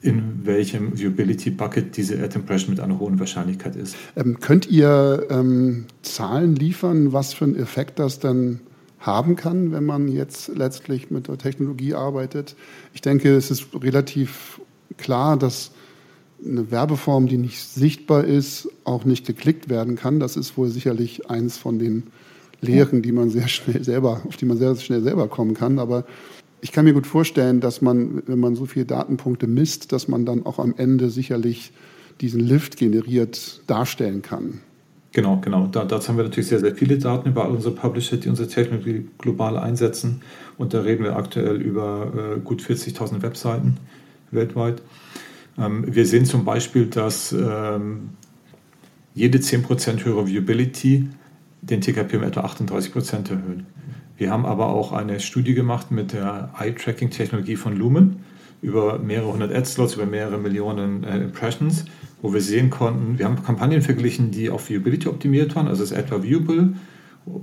in 0.01 0.45
welchem 0.45 0.97
Viewability 0.97 1.49
Bucket 1.49 1.97
diese 1.97 2.21
Ad 2.21 2.35
Impression 2.37 2.69
mit 2.69 2.79
einer 2.79 2.99
hohen 2.99 3.19
Wahrscheinlichkeit 3.19 3.75
ist. 3.75 3.95
Ähm, 4.15 4.39
könnt 4.39 4.67
ihr 4.67 5.25
ähm, 5.31 5.85
Zahlen 6.03 6.55
liefern, 6.55 7.11
was 7.11 7.33
für 7.33 7.45
einen 7.45 7.55
Effekt 7.55 7.97
das 7.97 8.19
dann 8.19 8.59
haben 8.99 9.35
kann, 9.35 9.71
wenn 9.71 9.83
man 9.83 10.07
jetzt 10.07 10.49
letztlich 10.55 11.09
mit 11.09 11.27
der 11.27 11.39
Technologie 11.39 11.95
arbeitet? 11.95 12.55
Ich 12.93 13.01
denke, 13.01 13.35
es 13.35 13.49
ist 13.49 13.67
relativ 13.73 14.61
klar, 14.97 15.37
dass 15.37 15.71
eine 16.45 16.69
Werbeform, 16.69 17.27
die 17.27 17.37
nicht 17.37 17.59
sichtbar 17.63 18.25
ist, 18.25 18.69
auch 18.83 19.05
nicht 19.05 19.25
geklickt 19.25 19.69
werden 19.69 19.95
kann. 19.95 20.19
Das 20.19 20.37
ist 20.37 20.55
wohl 20.57 20.69
sicherlich 20.69 21.29
eins 21.29 21.57
von 21.57 21.79
den 21.79 22.03
Lehren, 22.61 23.01
die 23.01 23.11
man 23.11 23.29
sehr 23.29 23.47
schnell 23.47 23.83
selber, 23.83 24.21
auf 24.27 24.37
die 24.37 24.45
man 24.45 24.57
sehr 24.57 24.75
schnell 24.75 25.01
selber 25.01 25.27
kommen 25.27 25.53
kann. 25.53 25.79
Aber 25.79 26.05
ich 26.61 26.71
kann 26.71 26.85
mir 26.85 26.93
gut 26.93 27.07
vorstellen, 27.07 27.59
dass 27.59 27.81
man, 27.81 28.23
wenn 28.27 28.39
man 28.39 28.55
so 28.55 28.65
viele 28.65 28.85
Datenpunkte 28.85 29.47
misst, 29.47 29.91
dass 29.91 30.07
man 30.07 30.25
dann 30.25 30.45
auch 30.45 30.59
am 30.59 30.73
Ende 30.77 31.09
sicherlich 31.09 31.71
diesen 32.21 32.39
Lift 32.39 32.77
generiert 32.77 33.61
darstellen 33.67 34.21
kann. 34.21 34.61
Genau, 35.11 35.39
genau. 35.41 35.67
Da, 35.67 35.85
dazu 35.85 36.09
haben 36.09 36.17
wir 36.17 36.25
natürlich 36.25 36.49
sehr, 36.49 36.59
sehr 36.59 36.75
viele 36.75 36.97
Daten 36.97 37.29
über 37.29 37.45
all 37.45 37.51
unsere 37.51 37.73
Publisher, 37.73 38.17
die 38.17 38.27
unsere 38.27 38.49
Technologie 38.49 39.07
global 39.17 39.57
einsetzen. 39.57 40.21
Und 40.57 40.73
da 40.73 40.81
reden 40.81 41.03
wir 41.03 41.15
aktuell 41.15 41.61
über 41.61 42.35
äh, 42.35 42.39
gut 42.41 42.61
40.000 42.61 43.21
Webseiten 43.21 43.77
weltweit. 44.31 44.81
Ähm, 45.57 45.85
wir 45.87 46.05
sehen 46.05 46.25
zum 46.25 46.43
Beispiel, 46.43 46.87
dass 46.87 47.31
ähm, 47.31 48.09
jede 49.13 49.37
10% 49.37 50.03
höhere 50.03 50.27
Viewability 50.27 51.07
den 51.69 51.81
TKP 51.81 52.17
um 52.17 52.23
etwa 52.23 52.41
38 52.41 52.91
Prozent 52.91 53.31
erhöhen. 53.31 53.65
Wir 54.17 54.31
haben 54.31 54.45
aber 54.45 54.67
auch 54.67 54.93
eine 54.93 55.19
Studie 55.19 55.53
gemacht 55.53 55.91
mit 55.91 56.13
der 56.13 56.51
Eye-Tracking-Technologie 56.57 57.57
von 57.57 57.75
Lumen 57.75 58.23
über 58.61 58.97
mehrere 58.97 59.33
hundert 59.33 59.53
Ad-Slots, 59.53 59.95
über 59.95 60.05
mehrere 60.05 60.37
Millionen 60.37 61.03
äh, 61.03 61.17
Impressions, 61.17 61.85
wo 62.21 62.33
wir 62.33 62.41
sehen 62.41 62.69
konnten, 62.69 63.19
wir 63.19 63.25
haben 63.25 63.43
Kampagnen 63.43 63.81
verglichen, 63.81 64.31
die 64.31 64.49
auf 64.49 64.69
Viewability 64.69 65.07
optimiert 65.07 65.55
waren, 65.55 65.67
also 65.67 65.83
es 65.83 65.91
ist 65.91 65.97
etwa 65.97 66.23
Viewable, 66.23 66.73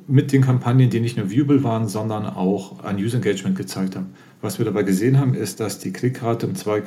mit 0.06 0.32
den 0.32 0.42
Kampagnen, 0.42 0.90
die 0.90 1.00
nicht 1.00 1.16
nur 1.16 1.30
viewable 1.30 1.64
waren, 1.64 1.88
sondern 1.88 2.26
auch 2.26 2.84
ein 2.84 2.96
User 2.96 3.16
Engagement 3.16 3.56
gezeigt 3.56 3.96
haben. 3.96 4.14
Was 4.40 4.58
wir 4.58 4.64
dabei 4.64 4.84
gesehen 4.84 5.18
haben, 5.18 5.34
ist, 5.34 5.60
dass 5.60 5.78
die 5.78 5.92
Klickrate 5.92 6.46
um 6.46 6.54
2, 6.54 6.82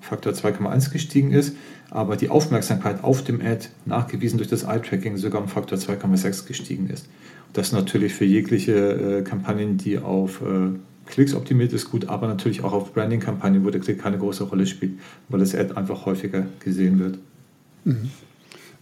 Faktor 0.00 0.32
2,1 0.32 0.92
gestiegen 0.92 1.30
ist, 1.30 1.56
aber 1.92 2.16
die 2.16 2.30
Aufmerksamkeit 2.30 3.04
auf 3.04 3.22
dem 3.22 3.42
Ad, 3.42 3.68
nachgewiesen 3.84 4.38
durch 4.38 4.48
das 4.48 4.64
Eye-Tracking, 4.64 5.18
sogar 5.18 5.42
um 5.42 5.48
Faktor 5.48 5.76
2,6 5.76 6.46
gestiegen 6.46 6.88
ist. 6.88 7.06
Das 7.52 7.70
natürlich 7.72 8.14
für 8.14 8.24
jegliche 8.24 9.18
äh, 9.18 9.22
Kampagnen, 9.22 9.76
die 9.76 9.98
auf 9.98 10.40
äh, 10.40 10.70
Klicks 11.04 11.34
optimiert 11.34 11.74
ist, 11.74 11.90
gut, 11.90 12.08
aber 12.08 12.28
natürlich 12.28 12.64
auch 12.64 12.72
auf 12.72 12.94
Branding-Kampagnen, 12.94 13.66
wo 13.66 13.70
der 13.70 13.82
Klick 13.82 14.00
keine 14.00 14.16
große 14.16 14.44
Rolle 14.44 14.66
spielt, 14.66 14.92
weil 15.28 15.40
das 15.40 15.54
Ad 15.54 15.74
einfach 15.74 16.06
häufiger 16.06 16.46
gesehen 16.60 16.98
wird. 16.98 17.18
Mhm. 17.84 18.10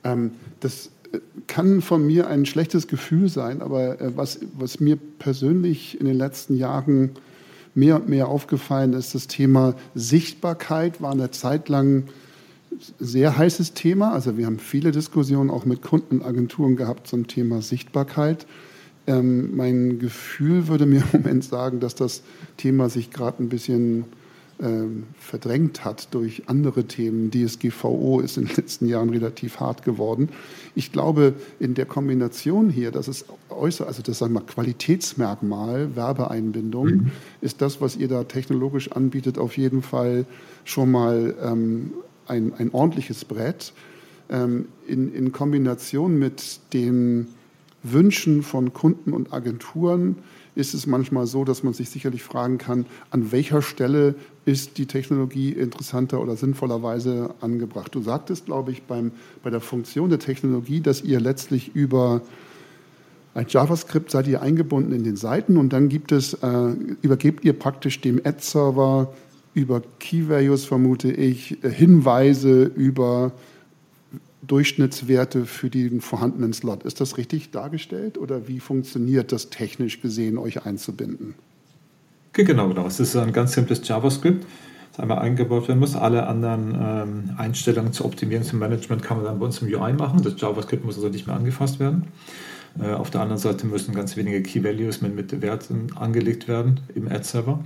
Ähm, 0.05 0.31
das 0.61 0.91
äh, 1.11 1.19
kann 1.49 1.83
von 1.83 2.07
mir 2.07 2.29
ein 2.29 2.47
schlechtes 2.47 2.87
Gefühl 2.87 3.29
sein, 3.29 3.61
aber 3.61 4.01
äh, 4.01 4.17
was, 4.17 4.39
was 4.57 4.79
mir 4.79 4.97
persönlich 5.19 5.99
in 5.99 6.07
den 6.07 6.17
letzten 6.17 6.55
Jahren 6.55 7.11
mehr 7.75 7.97
und 7.97 8.09
mehr 8.09 8.29
aufgefallen 8.29 8.93
ist, 8.93 9.17
das 9.17 9.27
Thema 9.27 9.75
Sichtbarkeit 9.97 11.03
war 11.03 11.11
eine 11.11 11.33
Zeit 11.33 11.69
lang 11.69 12.05
sehr 12.99 13.37
heißes 13.37 13.75
Thema. 13.75 14.13
Also 14.13 14.37
wir 14.37 14.47
haben 14.47 14.59
viele 14.59 14.93
Diskussionen 14.93 15.51
auch 15.51 15.65
mit 15.65 15.83
Kundenagenturen 15.83 16.77
gehabt 16.77 17.07
zum 17.07 17.27
Thema 17.27 17.63
Sichtbarkeit. 17.63 18.47
Ähm, 19.07 19.57
mein 19.57 19.99
Gefühl 19.99 20.69
würde 20.69 20.87
mir 20.87 21.03
im 21.13 21.21
Moment 21.21 21.45
sagen, 21.45 21.81
dass 21.81 21.95
das 21.95 22.23
Thema 22.57 22.89
sich 22.89 23.11
gerade 23.11 23.43
ein 23.43 23.49
bisschen 23.49 24.05
ähm, 24.63 25.05
verdrängt 25.19 25.87
hat 25.87 26.13
durch 26.13 26.49
andere 26.49 26.85
Themen. 26.85 27.31
DSGVO 27.31 28.21
ist 28.21 28.37
in 28.37 28.45
den 28.45 28.57
letzten 28.57 28.87
Jahren 28.87 29.09
relativ 29.09 29.59
hart 29.59 29.85
geworden. 29.85 30.29
Ich 30.75 30.93
glaube, 30.93 31.35
in 31.59 31.73
der 31.73 31.87
Kombination 31.87 32.69
hier, 32.69 32.91
das 32.91 33.09
ist 33.09 33.25
äußer, 33.49 33.87
also 33.87 34.03
das 34.03 34.19
sagen 34.19 34.35
wir 34.35 34.43
Qualitätsmerkmal, 34.43 35.97
Werbeeinbindung, 35.97 36.87
mhm. 36.87 37.11
ist 37.41 37.63
das, 37.63 37.81
was 37.81 37.97
ihr 37.97 38.09
da 38.09 38.25
technologisch 38.25 38.93
anbietet, 38.93 39.39
auf 39.39 39.57
jeden 39.57 39.81
Fall 39.81 40.27
schon 40.65 40.91
mal 40.91 41.35
ähm, 41.43 41.93
ein, 42.31 42.55
ein 42.57 42.71
ordentliches 42.73 43.25
Brett. 43.25 43.73
Ähm, 44.31 44.67
in, 44.87 45.13
in 45.13 45.33
Kombination 45.33 46.19
mit 46.19 46.61
den 46.73 47.27
Wünschen 47.83 48.43
von 48.43 48.73
Kunden 48.73 49.13
und 49.13 49.33
Agenturen 49.33 50.17
ist 50.55 50.75
es 50.75 50.87
manchmal 50.87 51.27
so, 51.27 51.45
dass 51.45 51.63
man 51.63 51.73
sich 51.73 51.91
sicherlich 51.91 52.23
fragen 52.23 52.59
kann, 52.59 52.87
an 53.11 53.33
welcher 53.33 53.63
Stelle 53.63 54.15
ist 54.45 54.79
die 54.79 54.87
Technologie 54.87 55.51
interessanter 55.53 56.21
oder 56.21 56.37
sinnvollerweise 56.37 57.35
angebracht. 57.41 57.95
Du 57.95 58.03
sagtest, 58.03 58.47
glaube 58.47 58.73
ich, 58.73 58.83
beim, 58.83 59.13
bei 59.43 59.51
der 59.51 59.61
Funktion 59.61 60.11
der 60.11 60.19
Technologie, 60.19 60.81
dass 60.81 61.03
ihr 61.03 61.21
letztlich 61.21 61.75
über 61.75 62.23
ein 63.33 63.47
JavaScript 63.49 64.11
seid 64.11 64.27
ihr 64.27 64.43
eingebunden 64.43 64.93
in 64.93 65.05
den 65.05 65.17
Seiten 65.17 65.57
und 65.57 65.73
dann 65.73 65.89
gibt 65.89 66.11
es, 66.11 66.35
äh, 66.35 66.75
übergebt 67.01 67.45
ihr 67.45 67.53
praktisch 67.53 68.01
dem 68.01 68.21
Ad-Server 68.25 69.13
über 69.55 69.83
Key 69.99 70.29
Values, 70.29 70.65
vermute 70.65 71.11
ich, 71.11 71.59
Hinweise 71.63 72.65
über 72.65 73.33
Durchschnittswerte 74.43 75.45
für 75.45 75.71
den 75.71 76.01
vorhandenen 76.01 76.53
Slot. 76.53 76.85
Ist 76.85 77.01
das 77.01 77.19
richtig 77.19 77.51
dargestellt 77.51 78.19
oder 78.19 78.49
wie 78.49 78.61
funktioniert 78.61 79.33
das 79.33 79.51
technisch 79.51 80.01
gesehen, 80.01 80.39
euch 80.39 80.65
einzubinden? 80.65 81.35
Genau, 82.33 82.69
genau. 82.69 82.87
Es 82.87 83.01
ist 83.01 83.17
ein 83.17 83.33
ganz 83.33 83.53
simples 83.53 83.87
JavaScript, 83.87 84.47
das 84.93 85.01
einmal 85.01 85.19
eingebaut 85.19 85.69
werden 85.69 85.81
muss. 85.81 85.95
Alle 85.95 86.27
anderen 86.27 86.75
ähm, 86.81 87.31
Einstellungen 87.37 87.93
zur 87.93 88.07
Optimierung, 88.07 88.45
zum 88.45 88.61
Management 88.61 89.03
kann 89.03 89.19
man 89.19 89.27
dann 89.27 89.39
bei 89.39 89.47
uns 89.47 89.61
im 89.63 89.69
UI 89.69 89.93
machen. 89.93 90.23
Das 90.23 90.41
JavaScript 90.41 90.85
muss 90.85 90.97
also 90.97 91.09
nicht 91.09 91.27
mehr 91.27 91.37
angefasst 91.37 91.81
werden. 91.81 92.07
Äh, 92.81 92.93
auf 92.93 93.11
der 93.11 93.21
anderen 93.21 93.41
Seite 93.41 93.67
müssen 93.67 93.95
ganz 93.95 94.17
wenige 94.17 94.43
Key 94.43 94.63
Values 94.63 95.01
mit, 95.01 95.15
mit 95.15 95.43
Werten 95.43 95.89
angelegt 95.97 96.49
werden 96.49 96.81
im 96.95 97.09
Ad-Server. 97.09 97.65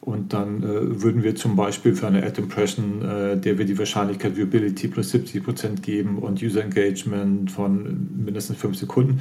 Und 0.00 0.32
dann 0.32 0.62
äh, 0.62 1.02
würden 1.02 1.22
wir 1.22 1.34
zum 1.34 1.56
Beispiel 1.56 1.94
für 1.94 2.06
eine 2.06 2.24
Ad-Impression, 2.24 3.02
äh, 3.02 3.36
der 3.36 3.58
wir 3.58 3.66
die 3.66 3.76
Wahrscheinlichkeit 3.76 4.36
Viewability 4.36 4.88
plus 4.88 5.10
70 5.10 5.44
Prozent 5.44 5.82
geben 5.82 6.18
und 6.18 6.42
User 6.42 6.62
Engagement 6.62 7.50
von 7.50 8.08
mindestens 8.24 8.58
5 8.58 8.76
Sekunden, 8.76 9.20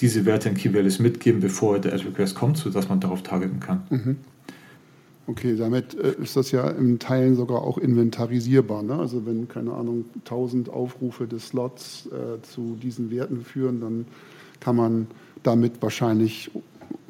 diese 0.00 0.26
Werte 0.26 0.50
in 0.50 0.54
Key 0.54 0.72
Values 0.72 0.98
mitgeben, 0.98 1.40
bevor 1.40 1.78
der 1.78 1.94
Ad-Request 1.94 2.34
kommt, 2.34 2.58
sodass 2.58 2.88
man 2.88 3.00
darauf 3.00 3.22
targeten 3.22 3.58
kann. 3.58 3.82
Mhm. 3.90 4.16
Okay, 5.28 5.56
damit 5.56 5.94
äh, 5.94 6.14
ist 6.22 6.36
das 6.36 6.52
ja 6.52 6.70
in 6.70 6.98
Teilen 6.98 7.34
sogar 7.34 7.62
auch 7.62 7.76
inventarisierbar. 7.76 8.82
Ne? 8.82 8.94
Also 8.94 9.26
wenn, 9.26 9.46
keine 9.46 9.72
Ahnung, 9.72 10.06
1000 10.24 10.70
Aufrufe 10.70 11.26
des 11.26 11.48
Slots 11.48 12.06
äh, 12.06 12.40
zu 12.42 12.78
diesen 12.82 13.10
Werten 13.10 13.42
führen, 13.42 13.80
dann 13.80 14.06
kann 14.60 14.76
man 14.76 15.06
damit 15.42 15.82
wahrscheinlich 15.82 16.50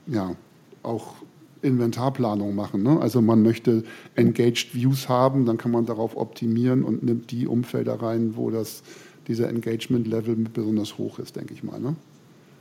ja, 0.09 0.35
auch 0.83 1.15
Inventarplanung 1.63 2.55
machen. 2.55 2.83
Ne? 2.83 3.01
Also 3.01 3.21
man 3.21 3.43
möchte 3.43 3.85
Engaged 4.15 4.75
Views 4.75 5.09
haben, 5.09 5.47
dann 5.47 5.59
kann 5.59 5.71
man 5.71 5.87
darauf 5.87 6.17
optimieren 6.17 6.85
und 6.85 7.03
nimmt 7.03 7.31
die 7.31 7.47
Umfelder 7.47 7.95
rein, 8.01 8.37
wo 8.37 8.51
das, 8.51 8.83
dieser 9.27 9.49
Engagement-Level 9.49 10.37
besonders 10.53 10.99
hoch 10.99 11.19
ist, 11.19 11.37
denke 11.37 11.55
ich 11.55 11.63
mal. 11.63 11.81
Ne? 11.81 11.97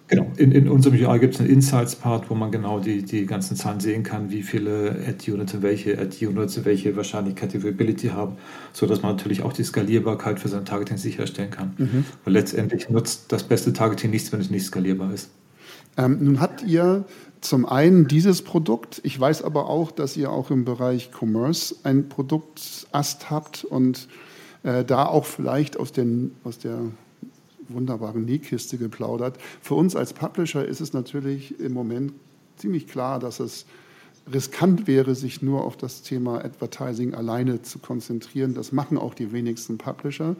Genau, 0.09 0.31
in, 0.37 0.53
in 0.53 0.69
unserem 0.69 0.95
UI 0.95 1.19
gibt 1.19 1.33
es 1.33 1.41
einen 1.41 1.49
Insights-Part, 1.49 2.29
wo 2.29 2.35
man 2.35 2.49
genau 2.49 2.79
die, 2.79 3.03
die 3.03 3.25
ganzen 3.25 3.57
Zahlen 3.57 3.81
sehen 3.81 4.03
kann, 4.03 4.31
wie 4.31 4.41
viele 4.41 4.95
Ad-Units 5.05 5.61
welche 5.61 5.99
Ad-Units 5.99 6.63
welche 6.63 6.95
Wahrscheinlichkeit 6.95 7.53
die 7.53 7.61
Viability 7.61 8.07
haben, 8.07 8.37
sodass 8.71 9.01
man 9.01 9.11
natürlich 9.11 9.43
auch 9.43 9.51
die 9.51 9.63
Skalierbarkeit 9.63 10.39
für 10.39 10.47
sein 10.47 10.63
Targeting 10.63 10.95
sicherstellen 10.97 11.51
kann. 11.51 11.73
Mhm. 11.77 12.05
Weil 12.23 12.33
letztendlich 12.33 12.89
nutzt 12.89 13.33
das 13.33 13.43
beste 13.43 13.73
Targeting 13.73 14.11
nichts, 14.11 14.31
wenn 14.31 14.39
es 14.39 14.49
nicht 14.49 14.65
skalierbar 14.65 15.13
ist. 15.13 15.29
Ähm, 15.97 16.19
nun 16.21 16.39
habt 16.39 16.63
ihr 16.63 17.05
zum 17.41 17.65
einen 17.65 18.07
dieses 18.07 18.41
Produkt, 18.41 19.01
ich 19.03 19.19
weiß 19.19 19.43
aber 19.43 19.67
auch, 19.67 19.91
dass 19.91 20.17
ihr 20.17 20.31
auch 20.31 20.51
im 20.51 20.65
Bereich 20.65 21.11
Commerce 21.11 21.75
ein 21.83 22.09
Produktast 22.09 23.29
habt 23.29 23.63
und 23.63 24.07
äh, 24.63 24.83
da 24.83 25.05
auch 25.05 25.25
vielleicht 25.25 25.79
aus, 25.79 25.91
den, 25.91 26.35
aus 26.43 26.59
der 26.59 26.79
wunderbaren 27.69 28.25
Nähkiste 28.25 28.77
geplaudert. 28.77 29.37
Für 29.61 29.75
uns 29.75 29.95
als 29.95 30.13
Publisher 30.13 30.65
ist 30.65 30.81
es 30.81 30.93
natürlich 30.93 31.59
im 31.59 31.73
Moment 31.73 32.13
ziemlich 32.57 32.87
klar, 32.87 33.19
dass 33.19 33.39
es 33.39 33.65
riskant 34.31 34.87
wäre, 34.87 35.15
sich 35.15 35.41
nur 35.41 35.63
auf 35.63 35.77
das 35.77 36.01
Thema 36.01 36.43
Advertising 36.43 37.13
alleine 37.13 37.61
zu 37.61 37.79
konzentrieren. 37.79 38.53
Das 38.53 38.71
machen 38.71 38.97
auch 38.97 39.13
die 39.13 39.31
wenigsten 39.31 39.77
Publisher. 39.77 40.35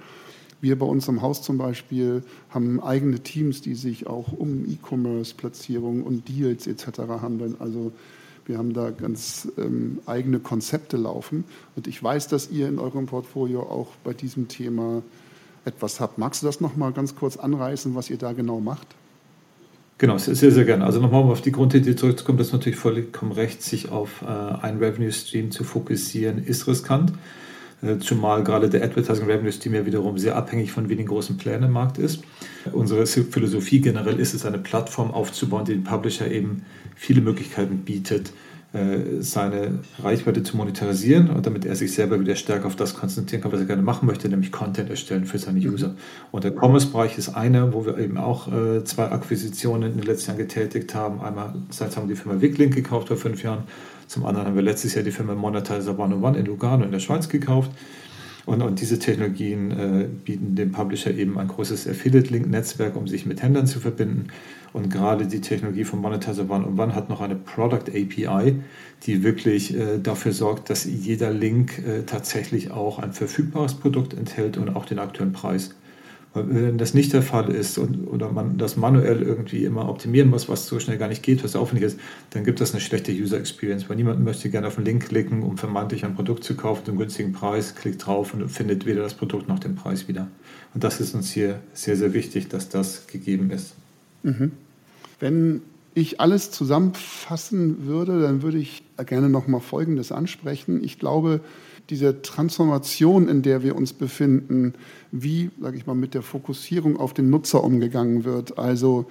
Wir 0.60 0.78
bei 0.78 0.86
uns 0.86 1.08
im 1.08 1.22
Haus 1.22 1.42
zum 1.42 1.58
Beispiel 1.58 2.24
haben 2.50 2.82
eigene 2.82 3.20
Teams, 3.20 3.62
die 3.62 3.76
sich 3.76 4.08
auch 4.08 4.32
um 4.32 4.66
E-Commerce-Platzierungen 4.66 6.04
und 6.04 6.28
Deals 6.28 6.66
etc. 6.66 7.00
handeln. 7.22 7.56
Also 7.60 7.92
wir 8.46 8.58
haben 8.58 8.74
da 8.74 8.92
ganz 8.92 9.50
ähm, 9.58 10.00
eigene 10.06 10.40
Konzepte 10.40 10.98
laufen. 10.98 11.44
Und 11.76 11.88
ich 11.88 12.02
weiß, 12.02 12.28
dass 12.28 12.50
ihr 12.50 12.68
in 12.68 12.80
eurem 12.80 13.06
Portfolio 13.06 13.62
auch 13.62 13.90
bei 14.04 14.14
diesem 14.14 14.48
Thema 14.48 15.04
etwas 15.66 16.00
habt. 16.00 16.18
Magst 16.18 16.42
du 16.42 16.48
das 16.48 16.62
nochmal 16.62 16.94
ganz 16.94 17.16
kurz 17.16 17.38
anreißen, 17.38 17.94
was 17.94 18.10
ihr 18.10 18.18
da 18.18 18.32
genau 18.32 18.60
macht? 18.60 18.88
Genau, 20.00 20.18
sehr, 20.18 20.36
sehr 20.36 20.64
gerne. 20.64 20.86
Also 20.86 21.00
nochmal, 21.02 21.24
um 21.24 21.32
auf 21.32 21.42
die 21.42 21.52
Grundidee 21.52 21.96
zurückzukommen, 21.96 22.38
das 22.38 22.48
ist 22.48 22.54
natürlich 22.54 22.78
vollkommen 22.78 23.32
recht, 23.32 23.64
sich 23.64 23.90
auf 23.90 24.22
äh, 24.22 24.26
einen 24.26 24.78
Revenue 24.78 25.12
Stream 25.12 25.52
zu 25.52 25.64
fokussieren, 25.64 26.44
ist 26.44 26.68
riskant. 26.68 27.14
Äh, 27.82 28.00
zumal 28.00 28.44
gerade 28.44 28.70
der 28.70 28.84
Advertising 28.84 29.28
Revenue 29.28 29.52
Stream 29.52 29.76
ja 29.76 29.86
wiederum 29.86 30.18
sehr 30.18 30.36
abhängig 30.36 30.72
von 30.72 30.90
wenigen 30.90 31.10
großen 31.10 31.38
Plänen 31.38 31.64
im 31.64 31.72
Markt 31.72 32.00
ist. 32.00 32.24
Unsere 32.74 33.06
Philosophie 33.06 33.82
generell 33.82 34.20
ist 34.20 34.34
es, 34.34 34.46
eine 34.46 34.58
Plattform 34.58 35.12
aufzubauen, 35.12 35.66
die 35.66 35.74
den 35.74 35.84
Publisher 35.84 36.30
eben 36.30 36.64
viele 36.96 37.22
Möglichkeiten 37.22 37.80
bietet, 37.80 38.34
äh, 38.74 39.22
seine 39.22 39.80
Reichweite 40.04 40.44
zu 40.44 40.58
monetarisieren 40.58 41.30
und 41.30 41.46
damit 41.46 41.66
er 41.66 41.76
sich 41.76 41.94
selber 41.94 42.20
wieder 42.20 42.36
stärker 42.36 42.66
auf 42.66 42.76
das 42.76 42.96
konzentrieren 42.96 43.42
kann, 43.42 43.52
was 43.52 43.62
er 43.62 43.66
gerne 43.66 43.82
machen 43.82 44.08
möchte, 44.08 44.28
nämlich 44.28 44.52
Content 44.52 44.90
erstellen 44.90 45.26
für 45.26 45.38
seine 45.38 45.60
mhm. 45.60 45.74
User. 45.74 45.96
Und 46.32 46.44
der 46.44 46.52
Commerce-Bereich 46.52 47.18
ist 47.18 47.30
einer, 47.30 47.74
wo 47.74 47.86
wir 47.86 47.98
eben 47.98 48.18
auch 48.18 48.52
äh, 48.52 48.84
zwei 48.84 49.10
Akquisitionen 49.12 49.92
in 49.92 49.98
den 50.00 50.06
letzten 50.06 50.32
Jahren 50.32 50.40
getätigt 50.40 50.94
haben. 50.96 51.22
Einmal 51.22 51.54
seit 51.70 51.96
haben 51.96 52.10
wir 52.10 52.16
die 52.16 52.22
Firma 52.22 52.42
Wicklink 52.42 52.76
gekauft 52.76 53.08
vor 53.08 53.18
fünf 53.18 53.42
Jahren. 53.44 53.64
Zum 54.08 54.26
anderen 54.26 54.48
haben 54.48 54.56
wir 54.56 54.64
letztes 54.64 54.96
Jahr 54.96 55.04
die 55.04 55.12
Firma 55.12 55.36
Monetizer 55.36 55.98
One 56.00 56.16
One 56.16 56.38
in 56.38 56.46
Lugano 56.46 56.84
in 56.86 56.92
der 56.92 57.00
Schweiz 57.00 57.30
gekauft. 57.30 57.72
Und, 58.48 58.62
und 58.62 58.80
diese 58.80 58.98
Technologien 58.98 59.72
äh, 59.72 60.08
bieten 60.08 60.56
dem 60.56 60.72
Publisher 60.72 61.14
eben 61.14 61.38
ein 61.38 61.50
großes 61.50 61.86
Affiliate-Link-Netzwerk, 61.86 62.96
um 62.96 63.06
sich 63.06 63.26
mit 63.26 63.44
Händlern 63.44 63.68
zu 63.68 63.82
verbinden. 63.82 64.28
Und 64.72 64.90
gerade 64.90 65.28
die 65.28 65.42
Technologie 65.42 65.84
von 65.84 66.00
Monetizer 66.00 66.50
One 66.50 66.66
One 66.82 66.96
hat 66.96 67.10
noch 67.10 67.20
eine 67.20 67.36
Product 67.36 67.90
API, 67.90 68.56
die 69.04 69.24
wirklich 69.24 69.76
äh, 69.76 70.00
dafür 70.02 70.32
sorgt, 70.32 70.70
dass 70.70 70.86
jeder 70.86 71.32
Link 71.32 71.80
äh, 71.80 72.04
tatsächlich 72.06 72.72
auch 72.72 73.00
ein 73.00 73.12
verfügbares 73.12 73.74
Produkt 73.74 74.14
enthält 74.14 74.56
und 74.56 74.74
auch 74.74 74.86
den 74.86 75.00
aktuellen 75.00 75.34
Preis. 75.34 75.76
Wenn 76.34 76.78
das 76.78 76.94
nicht 76.94 77.14
der 77.14 77.24
Fall 77.24 77.50
ist 77.50 77.78
und, 77.78 78.06
oder 78.08 78.32
man 78.32 78.58
das 78.58 78.78
manuell 78.78 79.24
irgendwie 79.24 79.64
immer 79.66 79.90
optimieren 79.90 80.30
muss, 80.30 80.48
was 80.48 80.68
so 80.68 80.80
schnell 80.80 80.98
gar 80.98 81.08
nicht 81.08 81.24
geht, 81.24 81.44
was 81.44 81.56
aufwendig 81.56 81.86
ist, 81.86 82.00
dann 82.32 82.44
gibt 82.44 82.62
das 82.62 82.74
eine 82.74 82.82
schlechte 82.82 83.12
User 83.12 83.40
Experience, 83.40 83.90
weil 83.90 83.96
niemand 83.96 84.24
möchte 84.24 84.50
gerne 84.50 84.68
auf 84.68 84.76
den 84.76 84.86
Link 84.86 85.08
klicken, 85.08 85.42
um 85.42 85.58
vermeintlich 85.58 86.06
ein 86.06 86.16
Produkt 86.16 86.44
zu 86.44 86.56
kaufen, 86.56 86.86
zum 86.86 86.98
günstigen 86.98 87.32
Preis, 87.32 87.76
klickt 87.76 88.06
drauf 88.06 88.34
und 88.34 88.50
findet 88.50 88.86
weder 88.86 89.02
das 89.02 89.16
Produkt 89.16 89.48
noch 89.48 89.60
den 89.60 89.76
Preis 89.76 90.08
wieder. 90.08 90.28
Und 90.74 90.84
das 90.84 91.00
ist 91.00 91.16
uns 91.16 91.32
hier 91.32 91.60
sehr, 91.74 91.96
sehr 91.96 92.14
wichtig, 92.14 92.50
dass 92.50 92.70
das 92.70 93.08
gegeben 93.08 93.50
ist. 93.50 93.74
Mhm. 94.24 94.52
Wenn 95.20 95.62
ich 95.96 96.20
alles 96.20 96.52
zusammenfassen 96.52 97.88
würde, 97.88 98.22
dann 98.22 98.44
würde 98.44 98.60
ich 98.60 98.84
gerne 99.08 99.30
noch 99.30 99.48
mal 99.48 99.60
Folgendes 99.60 100.12
ansprechen. 100.12 100.84
Ich 100.84 101.00
glaube, 101.00 101.42
diese 101.90 102.22
Transformation, 102.22 103.28
in 103.30 103.42
der 103.42 103.64
wir 103.64 103.76
uns 103.76 103.94
befinden, 103.94 104.74
wie, 105.12 105.50
sage 105.62 105.78
ich 105.78 105.86
mal, 105.86 105.96
mit 105.96 106.14
der 106.14 106.22
Fokussierung 106.22 106.98
auf 106.98 107.14
den 107.14 107.30
Nutzer 107.30 107.64
umgegangen 107.64 108.24
wird. 108.26 108.58
Also 108.58 109.06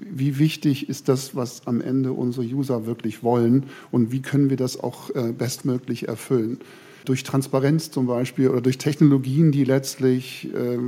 wie 0.00 0.38
wichtig 0.38 0.88
ist 0.88 1.08
das, 1.08 1.34
was 1.34 1.66
am 1.66 1.80
Ende 1.80 2.12
unsere 2.12 2.46
User 2.46 2.86
wirklich 2.86 3.22
wollen 3.22 3.64
und 3.90 4.12
wie 4.12 4.22
können 4.22 4.50
wir 4.50 4.56
das 4.56 4.78
auch 4.78 5.10
äh, 5.14 5.32
bestmöglich 5.32 6.08
erfüllen. 6.08 6.58
Durch 7.04 7.24
Transparenz 7.24 7.90
zum 7.90 8.06
Beispiel 8.06 8.48
oder 8.48 8.60
durch 8.60 8.78
Technologien, 8.78 9.50
die 9.50 9.64
letztlich 9.64 10.48
äh, 10.54 10.78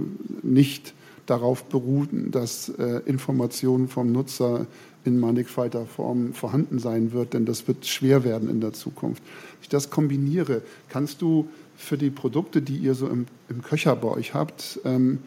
nicht 0.43 0.95
darauf 1.27 1.65
beruhen, 1.65 2.31
dass 2.31 2.69
äh, 2.69 3.01
Informationen 3.07 3.89
vom 3.89 4.13
Nutzer 4.13 4.67
in 5.05 5.19
mannigfaltiger 5.19 5.87
Form 5.87 6.35
vorhanden 6.35 6.79
sein 6.79 7.13
wird, 7.13 7.35
denn 7.35 7.47
das 7.47 7.67
wird 7.67 7.87
schwer 7.87 8.25
werden 8.25 8.51
in 8.51 8.61
der 8.61 8.73
Zukunft. 8.73 9.23
Wenn 9.23 9.63
ich 9.63 9.69
das 9.69 9.91
kombiniere, 9.91 10.63
kannst 10.89 11.23
du 11.23 11.49
für 11.77 11.97
die 11.97 12.11
Produkte, 12.11 12.61
die 12.61 12.77
ihr 12.77 12.95
so 12.95 13.09
im, 13.09 13.27
im 13.49 13.63
Köcher 13.63 13.97
bei 13.97 14.09
euch 14.09 14.35
habt, 14.35 14.81
ähm, 14.85 15.19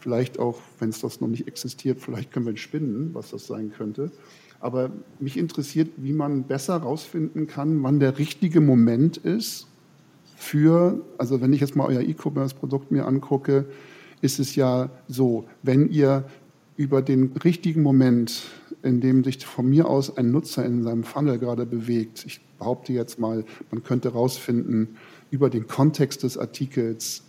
vielleicht 0.00 0.38
auch, 0.38 0.60
wenn 0.80 0.90
es 0.90 1.00
das 1.00 1.20
noch 1.20 1.28
nicht 1.28 1.46
existiert, 1.46 2.00
vielleicht 2.00 2.32
können 2.32 2.46
wir 2.46 2.50
entspinnen, 2.50 3.10
was 3.14 3.30
das 3.30 3.46
sein 3.46 3.72
könnte. 3.76 4.10
Aber 4.60 4.90
mich 5.20 5.36
interessiert, 5.36 5.90
wie 5.96 6.12
man 6.12 6.44
besser 6.44 6.80
herausfinden 6.80 7.46
kann, 7.46 7.82
wann 7.82 8.00
der 8.00 8.18
richtige 8.18 8.60
Moment 8.60 9.16
ist 9.18 9.66
für, 10.36 11.00
also 11.16 11.40
wenn 11.40 11.52
ich 11.52 11.60
jetzt 11.60 11.76
mal 11.76 11.86
euer 11.86 12.00
E-Commerce-Produkt 12.00 12.90
mir 12.90 13.06
angucke, 13.06 13.66
ist 14.20 14.38
es 14.38 14.56
ja 14.56 14.90
so, 15.08 15.44
wenn 15.62 15.90
ihr 15.90 16.24
über 16.76 17.02
den 17.02 17.32
richtigen 17.44 17.82
Moment 17.82 18.44
in 18.84 19.00
dem 19.00 19.24
sich 19.24 19.44
von 19.44 19.68
mir 19.68 19.88
aus 19.88 20.16
ein 20.16 20.30
Nutzer 20.30 20.64
in 20.64 20.82
seinem 20.82 21.04
Funnel 21.04 21.38
gerade 21.38 21.64
bewegt. 21.64 22.24
Ich 22.26 22.40
behaupte 22.58 22.92
jetzt 22.92 23.18
mal, 23.18 23.44
man 23.70 23.82
könnte 23.82 24.12
herausfinden 24.12 24.96
über 25.30 25.48
den 25.48 25.66
Kontext 25.66 26.22
des 26.22 26.36
Artikels, 26.36 27.24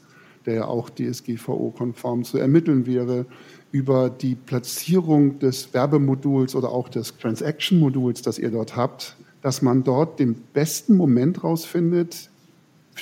der 0.45 0.53
ja 0.55 0.65
auch 0.65 0.89
DSGVO-konform 0.89 2.23
zu 2.23 2.37
ermitteln 2.37 2.85
wäre, 2.85 3.25
über 3.71 4.09
die 4.09 4.35
Platzierung 4.35 5.39
des 5.39 5.73
Werbemoduls 5.73 6.55
oder 6.55 6.69
auch 6.69 6.89
des 6.89 7.17
Transaction-Moduls, 7.17 8.21
das 8.21 8.37
ihr 8.37 8.51
dort 8.51 8.75
habt, 8.75 9.15
dass 9.41 9.61
man 9.61 9.83
dort 9.83 10.19
den 10.19 10.35
besten 10.53 10.97
Moment 10.97 11.43
rausfindet, 11.43 12.29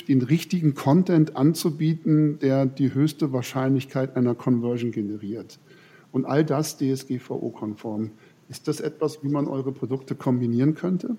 den 0.02 0.22
richtigen 0.22 0.74
Content 0.74 1.36
anzubieten, 1.36 2.38
der 2.40 2.66
die 2.66 2.92
höchste 2.92 3.32
Wahrscheinlichkeit 3.32 4.16
einer 4.16 4.34
Conversion 4.34 4.90
generiert. 4.90 5.58
Und 6.10 6.24
all 6.24 6.44
das 6.44 6.78
DSGVO-konform. 6.78 8.10
Ist 8.48 8.68
das 8.68 8.80
etwas, 8.80 9.22
wie 9.22 9.28
man 9.28 9.46
eure 9.46 9.72
Produkte 9.72 10.14
kombinieren 10.14 10.74
könnte? 10.74 11.16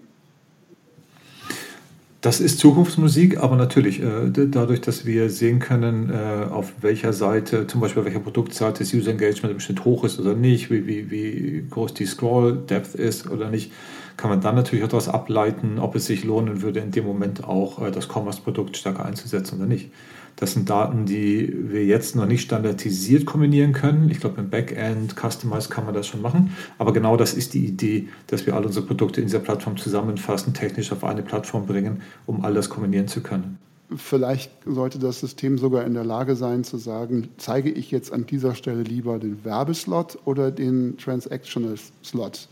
Das 2.26 2.40
ist 2.40 2.58
Zukunftsmusik, 2.58 3.38
aber 3.38 3.56
natürlich, 3.56 4.02
äh, 4.02 4.32
dadurch, 4.32 4.82
dass 4.82 5.06
wir 5.06 5.30
sehen 5.30 5.60
können, 5.60 6.10
äh, 6.10 6.46
auf 6.50 6.74
welcher 6.82 7.14
Seite, 7.14 7.68
zum 7.68 7.82
Beispiel 7.82 8.00
auf 8.00 8.08
welcher 8.08 8.20
Produktseite 8.20 8.80
das 8.80 8.92
User 8.96 9.12
Engagement 9.12 9.54
im 9.54 9.60
Schnitt 9.60 9.86
hoch 9.86 10.04
ist 10.04 10.20
oder 10.20 10.34
nicht, 10.34 10.72
wie, 10.72 10.88
wie, 10.88 11.12
wie 11.12 11.68
groß 11.70 11.94
die 11.94 12.08
Scroll-Depth 12.08 12.96
ist 12.96 13.30
oder 13.30 13.52
nicht, 13.52 13.72
kann 14.18 14.30
man 14.30 14.42
dann 14.42 14.56
natürlich 14.56 14.84
auch 14.84 14.90
daraus 14.90 15.10
ableiten, 15.10 15.80
ob 15.80 15.96
es 15.96 16.06
sich 16.06 16.24
lohnen 16.24 16.62
würde, 16.62 16.80
in 16.80 16.92
dem 16.92 17.06
Moment 17.06 17.44
auch 17.44 17.82
äh, 17.82 17.92
das 17.92 18.08
Commerce-Produkt 18.08 18.78
stärker 18.78 19.06
einzusetzen 19.06 19.60
oder 19.60 19.68
nicht. 19.68 19.92
Das 20.36 20.52
sind 20.52 20.70
Daten, 20.70 21.06
die 21.06 21.54
wir 21.72 21.86
jetzt 21.86 22.16
noch 22.16 22.26
nicht 22.26 22.42
standardisiert 22.42 23.26
kombinieren 23.26 23.72
können. 23.72 24.10
Ich 24.10 24.20
glaube, 24.20 24.42
im 24.42 24.50
Backend, 24.50 25.16
Customize 25.16 25.70
kann 25.70 25.86
man 25.86 25.94
das 25.94 26.08
schon 26.08 26.22
machen. 26.22 26.56
Aber 26.78 26.92
genau 26.92 27.16
das 27.16 27.34
ist 27.34 27.54
die 27.54 27.66
Idee, 27.66 28.10
dass 28.28 28.46
wir 28.46 28.54
all 28.56 28.66
unsere 28.66 28.86
Produkte 28.86 29.22
in 29.22 29.28
dieser 29.28 29.40
Plattform 29.40 29.78
zusammenfassen, 29.78 30.54
technisch 30.54 30.92
auf 30.92 31.06
eine 31.06 31.22
Plattform 31.22 31.66
bringen, 31.66 32.02
um 32.26 32.44
all 32.44 32.54
das 32.54 32.70
kombinieren 32.70 33.08
zu 33.08 33.22
können. 33.22 33.58
Vielleicht 33.96 34.52
sollte 34.66 35.00
das 35.00 35.20
System 35.20 35.58
sogar 35.58 35.86
in 35.86 35.94
der 35.94 36.04
Lage 36.04 36.36
sein 36.36 36.64
zu 36.64 36.78
sagen, 36.78 37.30
zeige 37.38 37.70
ich 37.70 37.92
jetzt 37.92 38.12
an 38.12 38.26
dieser 38.26 38.56
Stelle 38.56 38.82
lieber 38.82 39.20
den 39.20 39.46
Werbeslot 39.46 40.18
oder 40.26 40.52
den 40.52 40.98
Transactional 40.98 41.76
Slot. 42.04 42.50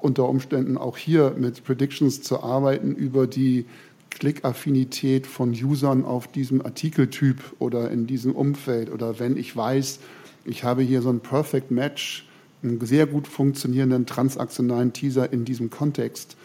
Unter 0.00 0.28
Umständen 0.28 0.78
auch 0.78 0.96
hier 0.96 1.34
mit 1.38 1.64
Predictions 1.64 2.22
zu 2.22 2.42
arbeiten 2.42 2.94
über 2.94 3.26
die 3.26 3.66
Klickaffinität 4.10 5.26
von 5.26 5.50
Usern 5.50 6.04
auf 6.04 6.26
diesem 6.26 6.64
Artikeltyp 6.64 7.38
oder 7.58 7.90
in 7.90 8.06
diesem 8.06 8.34
Umfeld. 8.34 8.90
Oder 8.90 9.18
wenn 9.18 9.36
ich 9.36 9.56
weiß, 9.56 10.00
ich 10.44 10.64
habe 10.64 10.82
hier 10.82 11.02
so 11.02 11.10
ein 11.10 11.20
Perfect 11.20 11.70
Match, 11.70 12.26
einen 12.62 12.84
sehr 12.84 13.06
gut 13.06 13.26
funktionierenden 13.26 14.06
transaktionalen 14.06 14.92
Teaser 14.92 15.32
in 15.32 15.44
diesem 15.44 15.70
Kontext, 15.70 16.36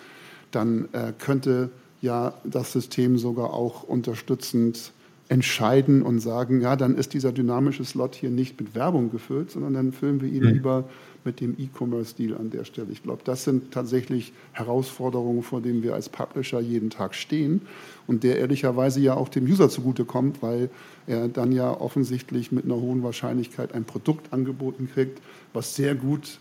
dann 0.52 0.88
äh, 0.94 1.12
könnte 1.18 1.70
ja 2.02 2.34
das 2.44 2.72
System 2.72 3.18
sogar 3.18 3.54
auch 3.54 3.84
unterstützend 3.84 4.92
entscheiden 5.28 6.04
und 6.04 6.20
sagen, 6.20 6.62
ja, 6.62 6.76
dann 6.76 6.96
ist 6.96 7.14
dieser 7.14 7.32
dynamische 7.32 7.84
Slot 7.84 8.16
hier 8.16 8.30
nicht 8.30 8.60
mit 8.60 8.76
Werbung 8.76 9.10
gefüllt, 9.10 9.50
sondern 9.50 9.74
dann 9.74 9.92
füllen 9.92 10.22
wir 10.22 10.30
ihn 10.30 10.44
mhm. 10.44 10.54
lieber 10.54 10.84
mit 11.24 11.42
dem 11.42 11.56
E-Commerce-Deal 11.58 12.38
an 12.38 12.52
der 12.52 12.64
Stelle. 12.64 12.92
Ich 12.92 13.02
glaube, 13.02 13.22
das 13.24 13.44
sind 13.44 13.72
tatsächlich 13.72 14.34
Herausforderungen, 14.52 15.42
vor 15.42 15.62
denen 15.62 15.82
wir 15.82 15.96
als 15.96 16.10
Publisher 16.10 16.60
jeden 16.60 16.92
Tag 16.92 17.16
stehen 17.16 17.62
und 18.06 18.24
der 18.24 18.38
ehrlicherweise 18.38 19.00
ja 19.00 19.16
auch 19.16 19.30
dem 19.30 19.46
User 19.46 19.68
zugutekommt, 19.68 20.44
weil 20.44 20.70
er 21.08 21.28
dann 21.28 21.52
ja 21.52 21.72
offensichtlich 21.82 22.52
mit 22.52 22.66
einer 22.66 22.76
hohen 22.76 23.02
Wahrscheinlichkeit 23.02 23.74
ein 23.74 23.86
Produkt 23.86 24.32
angeboten 24.32 24.88
kriegt, 24.94 25.20
was 25.54 25.76
sehr 25.76 25.96
gut 25.96 26.38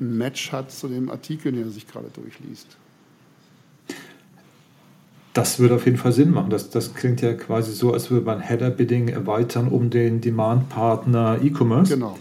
ein 0.00 0.16
Match 0.16 0.50
hat 0.50 0.72
zu 0.72 0.88
dem 0.88 1.10
Artikel, 1.10 1.52
den 1.52 1.64
er 1.64 1.70
sich 1.70 1.86
gerade 1.86 2.08
durchliest. 2.08 2.78
Das 5.34 5.58
würde 5.58 5.74
auf 5.74 5.84
jeden 5.84 5.98
Fall 5.98 6.12
Sinn 6.12 6.30
machen. 6.30 6.48
Das, 6.50 6.70
das 6.70 6.94
klingt 6.94 7.20
ja 7.20 7.34
quasi 7.34 7.72
so, 7.72 7.92
als 7.92 8.10
würde 8.10 8.24
man 8.24 8.40
Header-Bidding 8.40 9.08
erweitern 9.08 9.68
um 9.68 9.90
den 9.90 10.20
Demand-Partner 10.20 11.38
E-Commerce. 11.42 11.94
Genau. 11.94 12.16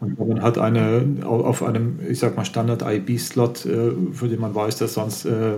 Und 0.00 0.18
man 0.18 0.42
hat 0.42 0.58
eine 0.58 1.20
auf 1.24 1.62
einem, 1.62 1.98
ich 2.08 2.18
sag 2.18 2.36
mal, 2.36 2.44
Standard-IB-Slot, 2.44 3.66
äh, 3.66 3.92
für 4.12 4.28
den 4.28 4.40
man 4.40 4.54
weiß, 4.54 4.78
dass 4.78 4.94
sonst 4.94 5.26
äh, 5.26 5.56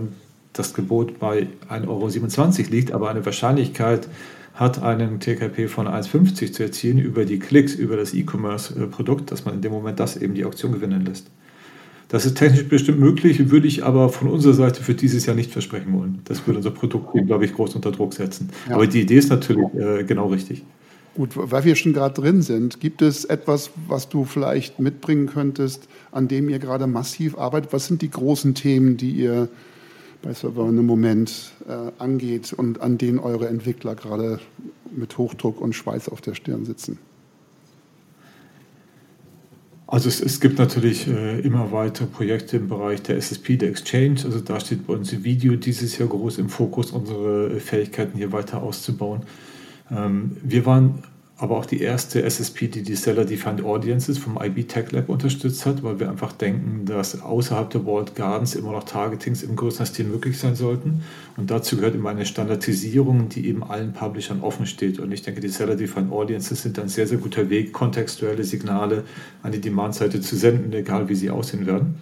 das 0.53 0.75
Gebot 0.75 1.19
bei 1.21 1.47
1,27 1.71 1.87
Euro 1.89 2.71
liegt, 2.71 2.93
aber 2.93 3.09
eine 3.09 3.25
Wahrscheinlichkeit 3.25 4.09
hat, 4.55 4.83
einen 4.83 5.21
TKP 5.21 5.69
von 5.69 5.87
1,50 5.87 6.53
zu 6.53 6.63
erzielen 6.65 6.99
über 6.99 7.25
die 7.25 7.39
Klicks, 7.39 7.75
über 7.75 7.97
das 7.97 8.15
E-Commerce-Produkt, 8.15 9.31
dass 9.31 9.45
man 9.45 9.55
in 9.55 9.63
dem 9.63 9.73
Moment 9.73 10.01
das 10.01 10.17
eben 10.17 10.35
die 10.35 10.45
Auktion 10.45 10.73
gewinnen 10.73 11.05
lässt. 11.05 11.29
Das 12.09 12.25
ist 12.25 12.37
technisch 12.37 12.69
bestimmt 12.69 13.01
möglich, 13.01 13.51
würde 13.51 13.67
ich 13.67 13.85
aber 13.85 14.11
von 14.11 14.29
unserer 14.29 14.55
Seite 14.55 14.83
für 14.83 14.95
dieses 14.95 15.27
Jahr 15.27 15.35
nicht 15.35 15.51
versprechen 15.51 15.93
wollen. 15.93 16.21
Das 16.25 16.47
würde 16.47 16.59
unser 16.59 16.71
Produkt, 16.71 17.13
glaube 17.27 17.45
ich, 17.45 17.55
groß 17.55 17.75
unter 17.75 17.91
Druck 17.91 18.15
setzen. 18.15 18.51
Ja. 18.69 18.77
Aber 18.77 18.87
die 18.87 19.01
Idee 19.01 19.17
ist 19.17 19.29
natürlich 19.29 19.67
äh, 19.75 20.05
genau 20.05 20.29
richtig. 20.29 20.63
Gut, 21.17 21.31
weil 21.35 21.65
wir 21.65 21.75
schon 21.77 21.95
gerade 21.95 22.21
drin 22.21 22.43
sind, 22.43 22.79
gibt 22.79 23.01
es 23.01 23.25
etwas, 23.25 23.71
was 23.89 24.09
du 24.09 24.25
vielleicht 24.25 24.79
mitbringen 24.79 25.27
könntest, 25.27 25.89
an 26.13 26.29
dem 26.29 26.49
ihr 26.51 26.59
gerade 26.59 26.87
massiv 26.87 27.39
arbeitet? 27.39 27.73
Was 27.73 27.87
sind 27.87 28.03
die 28.03 28.11
großen 28.11 28.55
Themen, 28.55 28.99
die 28.99 29.13
ihr 29.13 29.49
bei 30.23 30.35
Server 30.35 30.69
im 30.69 30.85
Moment 30.85 31.53
äh, 31.67 31.91
angeht 31.99 32.53
und 32.53 32.83
an 32.83 32.99
denen 32.99 33.19
eure 33.19 33.49
Entwickler 33.49 33.95
gerade 33.95 34.41
mit 34.95 35.17
Hochdruck 35.17 35.61
und 35.61 35.75
Schweiß 35.75 36.11
auf 36.11 36.21
der 36.21 36.35
Stirn 36.35 36.67
sitzen? 36.67 36.99
Also 39.87 40.09
es, 40.09 40.21
es 40.21 40.41
gibt 40.41 40.59
natürlich 40.59 41.07
äh, 41.07 41.41
immer 41.41 41.71
weitere 41.71 42.07
Projekte 42.07 42.57
im 42.57 42.69
Bereich 42.69 43.03
der 43.03 43.17
SSP, 43.17 43.57
der 43.57 43.69
Exchange. 43.69 44.17
Also 44.25 44.41
da 44.41 44.59
steht 44.59 44.87
bei 44.87 44.95
uns 44.95 45.13
Video 45.23 45.55
dieses 45.55 45.97
Jahr 45.99 46.09
groß 46.09 46.39
im 46.39 46.49
Fokus, 46.49 46.91
unsere 46.91 47.61
Fähigkeiten 47.61 48.19
hier 48.19 48.33
weiter 48.33 48.63
auszubauen. 48.63 49.23
Ähm, 49.91 50.37
wir 50.43 50.67
waren 50.67 51.05
aber 51.39 51.59
auch 51.59 51.67
die 51.67 51.83
erste 51.83 52.23
SSP, 52.23 52.69
die 52.69 52.83
die 52.83 52.97
Seller-Defined 52.97 53.63
Audiences 53.63 54.17
vom 54.17 54.39
IB 54.43 54.65
Tech 54.65 54.91
Lab 54.93 55.11
unterstützt 55.11 55.67
hat, 55.67 55.83
weil 55.83 56.01
wir 56.01 56.09
einfach 56.09 56.33
denken, 56.33 56.87
dass 56.87 57.21
außerhalb 57.21 57.69
der 57.69 57.85
Walled 57.85 58.15
Gardens 58.15 58.55
immer 58.55 58.73
noch 58.73 58.85
Targetings 58.85 59.43
im 59.43 59.55
größeren 59.55 59.87
Stil 59.87 60.07
möglich 60.07 60.39
sein 60.39 60.57
sollten. 60.57 61.03
Und 61.37 61.51
dazu 61.51 61.77
gehört 61.77 61.95
immer 61.95 62.09
eine 62.09 62.25
Standardisierung, 62.25 63.29
die 63.29 63.49
eben 63.49 63.63
allen 63.63 63.93
Publishern 63.93 64.41
offen 64.41 64.65
steht. 64.65 64.99
Und 64.99 65.13
ich 65.13 65.23
denke, 65.23 65.43
die 65.43 65.49
Seller-Defined 65.49 66.11
Audiences 66.11 66.63
sind 66.63 66.79
ein 66.79 66.89
sehr, 66.89 67.07
sehr 67.07 67.19
guter 67.19 67.51
Weg, 67.51 67.75
kontextuelle 67.75 68.45
Signale 68.45 69.05
an 69.43 69.53
die 69.53 69.61
Demand-Seite 69.61 70.23
zu 70.23 70.37
senden, 70.37 70.73
egal 70.73 71.11
wie 71.11 71.15
sie 71.15 71.29
aussehen 71.29 71.67
werden. 71.67 71.97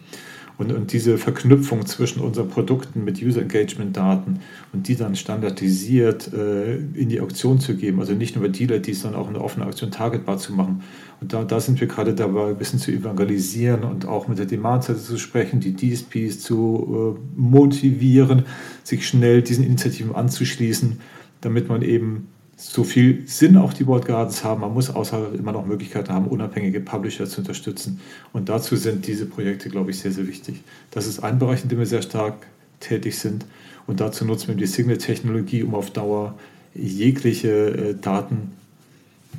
Und, 0.57 0.73
und 0.73 0.93
diese 0.93 1.19
Verknüpfung 1.19 1.85
zwischen 1.85 2.21
unseren 2.21 2.49
Produkten 2.49 3.05
mit 3.05 3.21
User 3.21 3.43
Engagement 3.43 3.97
Daten 3.97 4.39
und 4.73 4.87
die 4.87 4.95
dann 4.95 5.17
standardisiert 5.17 6.33
äh, 6.33 6.77
in 6.77 7.09
die 7.09 7.21
Auktion 7.21 7.59
zu 7.59 7.77
geben, 7.77 7.99
also 7.99 8.13
nicht 8.13 8.37
nur 8.37 8.45
bei 8.45 8.51
Dealer, 8.51 8.79
die 8.79 8.95
sondern 8.95 9.21
auch 9.21 9.29
eine 9.29 9.41
offene 9.41 9.67
Auktion 9.67 9.91
targetbar 9.91 10.39
zu 10.39 10.53
machen. 10.53 10.83
Und 11.21 11.33
da, 11.33 11.43
da 11.43 11.59
sind 11.59 11.81
wir 11.81 11.89
gerade 11.89 12.15
dabei, 12.15 12.51
ein 12.51 12.57
bisschen 12.57 12.79
zu 12.79 12.93
evangelisieren 12.93 13.83
und 13.83 14.07
auch 14.07 14.29
mit 14.29 14.39
der 14.39 14.47
Demand-Seite 14.47 15.01
zu 15.01 15.19
sprechen, 15.19 15.59
die 15.59 15.75
DSPs 15.75 16.41
zu 16.41 17.17
äh, 17.19 17.41
motivieren, 17.41 18.45
sich 18.85 19.09
schnell 19.09 19.43
diesen 19.43 19.65
Initiativen 19.65 20.15
anzuschließen, 20.15 21.01
damit 21.41 21.69
man 21.69 21.83
eben 21.83 22.29
so 22.57 22.85
viel 22.85 23.27
Sinn 23.27 23.57
auch 23.57 23.73
die 23.73 23.87
World 23.87 24.07
Gardens 24.07 24.45
haben. 24.45 24.61
Man 24.61 24.73
muss 24.73 24.91
außerdem 24.91 25.39
immer 25.39 25.53
noch 25.53 25.67
Möglichkeiten 25.67 26.13
haben, 26.13 26.27
unabhängige 26.27 26.81
Publisher 26.81 27.27
zu 27.27 27.41
unterstützen. 27.41 28.01
Und 28.33 28.49
dazu 28.49 28.77
sind 28.77 29.07
diese 29.07 29.27
Projekte, 29.27 29.69
glaube 29.69 29.91
ich, 29.91 29.99
sehr, 29.99 30.13
sehr 30.13 30.27
wichtig. 30.27 30.63
Das 30.91 31.07
ist 31.07 31.21
ein 31.21 31.39
Bereich, 31.39 31.63
in 31.63 31.69
dem 31.69 31.79
wir 31.79 31.87
sehr 31.87 32.03
stark 32.03 32.47
tätig 32.81 33.19
sind. 33.19 33.45
Und 33.87 34.01
dazu 34.01 34.25
nutzen 34.25 34.49
wir 34.49 34.55
die 34.55 34.67
Signal-Technologie, 34.67 35.63
um 35.63 35.75
auf 35.75 35.91
Dauer 35.91 36.35
jegliche 36.75 37.51
äh, 37.51 37.95
Daten 37.95 38.53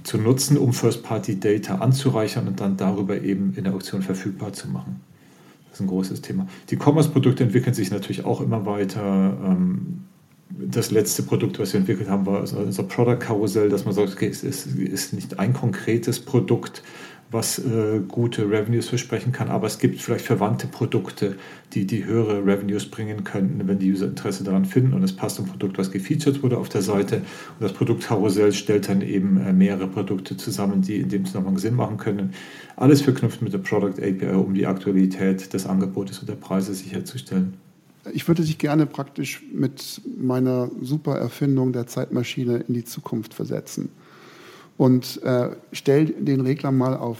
zu 0.04 0.17
nutzen, 0.17 0.58
um 0.58 0.73
First-Party-Data 0.73 1.75
anzureichern 1.75 2.47
und 2.47 2.60
dann 2.60 2.78
darüber 2.78 3.21
eben 3.21 3.54
in 3.56 3.63
der 3.63 3.73
Auktion 3.73 4.01
verfügbar 4.01 4.54
zu 4.54 4.67
machen. 4.67 5.01
Das 5.69 5.80
ist 5.80 5.86
ein 5.86 5.88
großes 5.88 6.21
Thema. 6.21 6.47
Die 6.69 6.78
Commerce-Produkte 6.78 7.43
entwickeln 7.43 7.73
sich 7.73 7.91
natürlich 7.91 8.23
auch 8.23 8.41
immer 8.41 8.65
weiter. 8.65 9.38
Ähm, 9.43 10.04
das 10.49 10.91
letzte 10.91 11.23
Produkt, 11.23 11.60
was 11.60 11.73
wir 11.73 11.79
entwickelt 11.79 12.10
haben, 12.10 12.25
war 12.25 12.41
unser 12.41 12.84
Product 12.84 13.17
Karussell, 13.19 13.69
dass 13.69 13.86
man 13.86 13.93
sagt, 13.93 14.13
okay, 14.13 14.27
es 14.27 14.43
ist, 14.43 14.67
ist 14.67 15.13
nicht 15.13 15.39
ein 15.39 15.53
konkretes 15.53 16.19
Produkt, 16.19 16.84
was 17.31 17.60
äh, 17.60 18.01
gute 18.08 18.49
Revenues 18.49 18.88
versprechen 18.88 19.31
kann, 19.31 19.49
aber 19.49 19.65
es 19.65 19.79
gibt 19.79 19.99
vielleicht 19.99 20.25
verwandte 20.25 20.67
Produkte, 20.67 21.36
die 21.73 21.86
die 21.86 22.05
höhere 22.05 22.45
Revenues 22.45 22.89
bringen 22.89 23.23
könnten, 23.23 23.67
wenn 23.67 23.79
die 23.79 23.91
User 23.91 24.05
Interesse 24.05 24.43
daran 24.43 24.65
finden 24.65 24.93
und 24.93 25.03
es 25.03 25.13
passt 25.13 25.39
ein 25.39 25.47
Produkt, 25.47 25.77
was 25.77 25.91
gefeatured 25.91 26.43
wurde 26.43 26.58
auf 26.58 26.69
der 26.69 26.84
Seite 26.84 27.17
und 27.17 27.62
das 27.62 27.73
Produktkarussell 27.73 28.53
stellt 28.53 28.88
dann 28.88 29.01
eben 29.01 29.38
äh, 29.38 29.51
mehrere 29.53 29.88
Produkte 29.88 30.38
zusammen, 30.38 30.81
die 30.81 30.97
in 30.97 31.10
dem 31.10 31.25
Zusammenhang 31.25 31.58
Sinn 31.58 31.75
machen 31.75 31.97
können. 31.97 32.34
Alles 32.75 33.01
verknüpft 33.01 33.41
mit 33.41 33.53
der 33.53 33.60
Product 33.60 33.99
API, 33.99 34.36
um 34.36 34.53
die 34.53 34.67
Aktualität 34.67 35.51
des 35.53 35.65
Angebotes 35.65 36.19
und 36.19 36.29
der 36.29 36.36
Preise 36.36 36.73
sicherzustellen. 36.73 37.64
Ich 38.13 38.27
würde 38.27 38.43
dich 38.43 38.57
gerne 38.57 38.85
praktisch 38.85 39.43
mit 39.51 40.01
meiner 40.17 40.69
super 40.81 41.17
Erfindung 41.17 41.73
der 41.73 41.87
Zeitmaschine 41.87 42.57
in 42.67 42.73
die 42.73 42.83
Zukunft 42.83 43.33
versetzen. 43.33 43.89
Und 44.77 45.21
äh, 45.23 45.49
stell 45.71 46.05
den 46.05 46.41
Regler 46.41 46.71
mal 46.71 46.95
auf, 46.95 47.19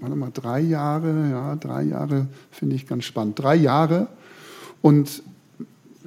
warte 0.00 0.16
mal, 0.16 0.30
drei 0.32 0.60
Jahre, 0.60 1.30
ja, 1.30 1.56
drei 1.56 1.82
Jahre 1.82 2.26
finde 2.50 2.76
ich 2.76 2.86
ganz 2.86 3.04
spannend. 3.04 3.38
Drei 3.38 3.56
Jahre 3.56 4.08
und 4.82 5.22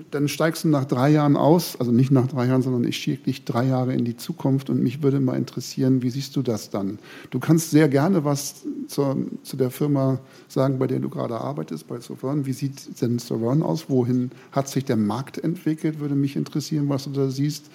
dann 0.09 0.27
steigst 0.29 0.63
du 0.63 0.69
nach 0.69 0.85
drei 0.85 1.09
Jahren 1.09 1.35
aus, 1.35 1.75
also 1.79 1.91
nicht 1.91 2.11
nach 2.11 2.27
drei 2.27 2.47
Jahren, 2.47 2.61
sondern 2.61 2.85
ich 2.85 2.97
schicke 2.97 3.23
dich 3.23 3.43
drei 3.43 3.65
Jahre 3.65 3.93
in 3.93 4.05
die 4.05 4.15
Zukunft 4.15 4.69
und 4.69 4.81
mich 4.81 5.03
würde 5.03 5.19
mal 5.19 5.35
interessieren, 5.35 6.01
wie 6.01 6.09
siehst 6.09 6.35
du 6.35 6.41
das 6.41 6.69
dann? 6.69 6.97
Du 7.29 7.39
kannst 7.39 7.71
sehr 7.71 7.89
gerne 7.89 8.23
was 8.23 8.65
zur, 8.87 9.17
zu 9.43 9.57
der 9.57 9.69
Firma 9.69 10.19
sagen, 10.47 10.79
bei 10.79 10.87
der 10.87 10.99
du 10.99 11.09
gerade 11.09 11.35
arbeitest, 11.39 11.87
bei 11.87 11.99
Sovern. 11.99 12.45
Wie 12.45 12.53
sieht 12.53 13.01
denn 13.01 13.19
Sovern 13.19 13.63
aus? 13.63 13.89
Wohin 13.89 14.31
hat 14.53 14.69
sich 14.69 14.85
der 14.85 14.95
Markt 14.95 15.37
entwickelt? 15.37 15.99
Würde 15.99 16.15
mich 16.15 16.37
interessieren, 16.37 16.87
was 16.87 17.03
du 17.03 17.09
da 17.09 17.29
siehst. 17.29 17.69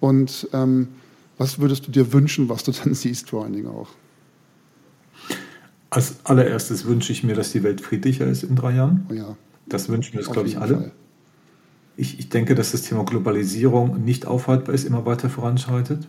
Und 0.00 0.48
ähm, 0.52 0.88
was 1.38 1.60
würdest 1.60 1.86
du 1.86 1.92
dir 1.92 2.12
wünschen, 2.12 2.48
was 2.48 2.64
du 2.64 2.72
dann 2.72 2.94
siehst, 2.94 3.30
vor 3.30 3.44
allen 3.44 3.52
Dingen 3.52 3.68
auch? 3.68 3.88
Als 5.90 6.16
allererstes 6.24 6.86
wünsche 6.86 7.12
ich 7.12 7.22
mir, 7.22 7.34
dass 7.34 7.52
die 7.52 7.62
Welt 7.62 7.82
friedlicher 7.82 8.26
ist 8.26 8.42
in 8.42 8.56
drei 8.56 8.74
Jahren. 8.74 9.06
Oh 9.10 9.14
ja. 9.14 9.36
Das 9.66 9.88
wünschen 9.88 10.14
wir 10.14 10.20
uns, 10.20 10.30
glaube 10.30 10.48
ich, 10.48 10.58
alle. 10.58 10.74
Fall. 10.74 10.92
Ich, 12.02 12.18
ich 12.18 12.28
denke, 12.28 12.56
dass 12.56 12.72
das 12.72 12.82
Thema 12.82 13.04
Globalisierung 13.04 14.02
nicht 14.02 14.26
aufhaltbar 14.26 14.74
ist, 14.74 14.82
immer 14.82 15.06
weiter 15.06 15.30
voranschreitet. 15.30 16.08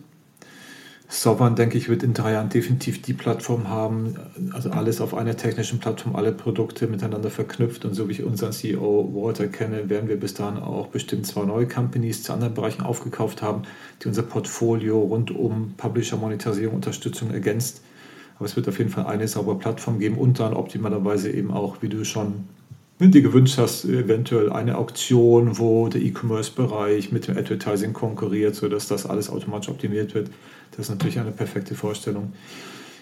Sovereign, 1.08 1.54
denke 1.54 1.78
ich, 1.78 1.88
wird 1.88 2.02
in 2.02 2.14
drei 2.14 2.32
Jahren 2.32 2.48
definitiv 2.48 3.00
die 3.00 3.12
Plattform 3.12 3.68
haben, 3.68 4.16
also 4.52 4.70
alles 4.70 5.00
auf 5.00 5.14
einer 5.14 5.36
technischen 5.36 5.78
Plattform, 5.78 6.16
alle 6.16 6.32
Produkte 6.32 6.88
miteinander 6.88 7.30
verknüpft. 7.30 7.84
Und 7.84 7.94
so 7.94 8.08
wie 8.08 8.12
ich 8.14 8.24
unseren 8.24 8.50
CEO 8.50 9.08
Walter 9.14 9.46
kenne, 9.46 9.88
werden 9.88 10.08
wir 10.08 10.18
bis 10.18 10.34
dahin 10.34 10.60
auch 10.60 10.88
bestimmt 10.88 11.28
zwei 11.28 11.44
neue 11.44 11.68
Companies 11.68 12.24
zu 12.24 12.32
anderen 12.32 12.54
Bereichen 12.54 12.82
aufgekauft 12.82 13.40
haben, 13.40 13.62
die 14.02 14.08
unser 14.08 14.24
Portfolio 14.24 14.98
rund 14.98 15.30
um 15.30 15.74
Publisher, 15.76 16.16
Monetarisierung, 16.16 16.74
Unterstützung 16.74 17.30
ergänzt. 17.30 17.82
Aber 18.34 18.46
es 18.46 18.56
wird 18.56 18.66
auf 18.66 18.78
jeden 18.78 18.90
Fall 18.90 19.06
eine 19.06 19.28
saubere 19.28 19.58
Plattform 19.58 20.00
geben 20.00 20.18
und 20.18 20.40
dann 20.40 20.54
optimalerweise 20.54 21.30
eben 21.30 21.52
auch, 21.52 21.82
wie 21.82 21.88
du 21.88 22.04
schon 22.04 22.48
dir 23.10 23.22
gewünscht 23.22 23.58
hast, 23.58 23.84
eventuell 23.84 24.52
eine 24.52 24.78
Auktion, 24.78 25.58
wo 25.58 25.88
der 25.88 26.00
E-Commerce-Bereich 26.02 27.12
mit 27.12 27.28
dem 27.28 27.36
Advertising 27.36 27.92
konkurriert, 27.92 28.54
sodass 28.54 28.88
das 28.88 29.06
alles 29.06 29.30
automatisch 29.30 29.68
optimiert 29.68 30.14
wird. 30.14 30.30
Das 30.72 30.86
ist 30.86 30.90
natürlich 30.90 31.18
eine 31.18 31.30
perfekte 31.30 31.74
Vorstellung. 31.74 32.32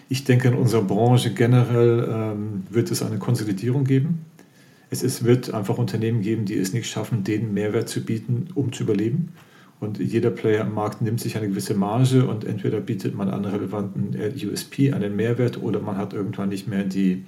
Ich 0.09 0.23
denke, 0.23 0.49
in 0.49 0.55
unserer 0.55 0.83
Branche 0.83 1.33
generell 1.33 2.07
ähm, 2.09 2.63
wird 2.69 2.91
es 2.91 3.01
eine 3.01 3.17
Konsolidierung 3.17 3.83
geben. 3.83 4.25
Es 4.89 5.01
ist, 5.01 5.23
wird 5.23 5.53
einfach 5.53 5.77
Unternehmen 5.77 6.21
geben, 6.21 6.45
die 6.45 6.55
es 6.55 6.73
nicht 6.73 6.87
schaffen, 6.87 7.23
den 7.23 7.53
Mehrwert 7.53 7.89
zu 7.89 8.01
bieten, 8.01 8.49
um 8.53 8.71
zu 8.71 8.83
überleben. 8.83 9.33
Und 9.79 9.99
jeder 9.99 10.29
Player 10.29 10.61
im 10.61 10.73
Markt 10.73 11.01
nimmt 11.01 11.19
sich 11.19 11.35
eine 11.35 11.49
gewisse 11.49 11.73
Marge 11.73 12.25
und 12.25 12.45
entweder 12.45 12.79
bietet 12.79 13.15
man 13.15 13.29
einen 13.29 13.45
relevanten 13.45 14.15
USP, 14.15 14.93
einen 14.93 15.15
Mehrwert, 15.15 15.61
oder 15.61 15.81
man 15.81 15.97
hat 15.97 16.13
irgendwann 16.13 16.49
nicht 16.49 16.67
mehr 16.67 16.83
die, 16.83 17.25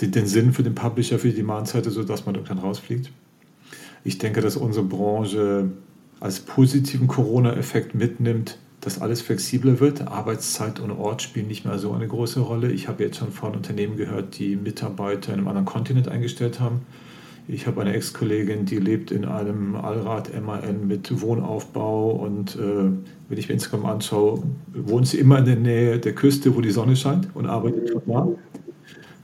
die, 0.00 0.10
den 0.10 0.26
Sinn 0.26 0.52
für 0.52 0.62
den 0.62 0.74
Publisher, 0.74 1.18
für 1.18 1.28
die 1.28 1.36
Demand-Seite, 1.36 1.90
sodass 1.90 2.26
man 2.26 2.34
irgendwann 2.34 2.58
rausfliegt. 2.58 3.10
Ich 4.04 4.18
denke, 4.18 4.40
dass 4.40 4.56
unsere 4.56 4.84
Branche 4.84 5.70
als 6.20 6.40
positiven 6.40 7.06
Corona-Effekt 7.06 7.94
mitnimmt, 7.94 8.58
dass 8.80 9.00
alles 9.00 9.22
flexibler 9.22 9.80
wird. 9.80 10.08
Arbeitszeit 10.08 10.78
und 10.78 10.90
Ort 10.90 11.22
spielen 11.22 11.48
nicht 11.48 11.64
mehr 11.64 11.78
so 11.78 11.92
eine 11.92 12.06
große 12.06 12.40
Rolle. 12.40 12.70
Ich 12.70 12.86
habe 12.88 13.02
jetzt 13.02 13.18
schon 13.18 13.32
von 13.32 13.54
Unternehmen 13.54 13.96
gehört, 13.96 14.38
die 14.38 14.56
Mitarbeiter 14.56 15.32
in 15.32 15.38
einem 15.38 15.48
anderen 15.48 15.66
Kontinent 15.66 16.08
eingestellt 16.08 16.60
haben. 16.60 16.82
Ich 17.46 17.66
habe 17.66 17.82
eine 17.82 17.92
Ex-Kollegin, 17.92 18.64
die 18.64 18.78
lebt 18.78 19.10
in 19.10 19.26
einem 19.26 19.76
Allrad-MAN 19.76 20.86
mit 20.86 21.20
Wohnaufbau 21.20 22.10
und 22.12 22.56
äh, 22.56 22.90
wenn 23.28 23.38
ich 23.38 23.48
mir 23.48 23.54
Instagram 23.54 23.84
anschaue, 23.84 24.42
wohnt 24.72 25.08
sie 25.08 25.18
immer 25.18 25.38
in 25.38 25.44
der 25.44 25.56
Nähe 25.56 25.98
der 25.98 26.14
Küste, 26.14 26.56
wo 26.56 26.62
die 26.62 26.70
Sonne 26.70 26.96
scheint 26.96 27.28
und 27.34 27.46
arbeitet 27.46 27.90
von 27.90 28.02
da. 28.06 28.28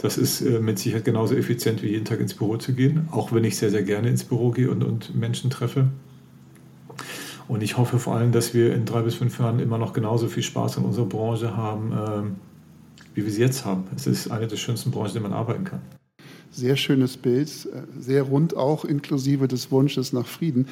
Das 0.03 0.17
ist 0.17 0.41
äh, 0.41 0.61
mit 0.61 0.79
Sicherheit 0.79 1.05
genauso 1.05 1.35
effizient 1.35 1.83
wie 1.83 1.89
jeden 1.89 2.07
Tag 2.07 2.21
ins 2.21 2.33
Büro 2.33 2.57
zu 2.57 2.73
gehen, 2.73 3.09
auch 3.11 3.33
wenn 3.33 3.45
ich 3.45 3.59
sehr, 3.59 3.71
sehr 3.71 3.83
gerne 3.83 4.09
ins 4.09 4.25
Büro 4.25 4.51
gehe 4.51 4.71
und, 4.71 4.83
und 4.83 5.15
Menschen 5.15 5.51
treffe. 5.51 5.89
Und 7.49 7.63
ich 7.63 7.77
hoffe 7.77 7.99
vor 7.99 8.15
allem, 8.15 8.33
dass 8.33 8.55
wir 8.55 8.73
in 8.75 8.87
drei 8.87 9.03
bis 9.03 9.17
fünf 9.17 9.39
Jahren 9.39 9.61
immer 9.61 9.77
noch 9.77 9.93
genauso 9.93 10.29
viel 10.29 10.43
Spaß 10.43 10.79
in 10.79 10.85
unserer 10.85 11.07
Branche 11.07 11.55
haben, 11.57 11.93
äh, 11.93 13.15
wie 13.15 13.25
wir 13.25 13.31
sie 13.31 13.43
jetzt 13.43 13.67
haben. 13.67 13.85
Es 13.95 14.07
ist 14.07 14.31
eine 14.31 14.47
der 14.47 14.57
schönsten 14.57 14.91
Branchen, 14.91 15.09
in 15.09 15.13
der 15.15 15.23
man 15.23 15.33
arbeiten 15.33 15.65
kann. 15.65 15.81
Sehr 16.51 16.77
schönes 16.77 17.17
Bild, 17.17 17.49
äh, 17.67 17.83
sehr 18.01 18.23
rund 18.23 18.57
auch, 18.57 18.87
inklusive 18.87 19.49
des 19.49 19.71
Wunsches 19.71 20.15
nach 20.15 20.27
Frieden. 20.27 20.67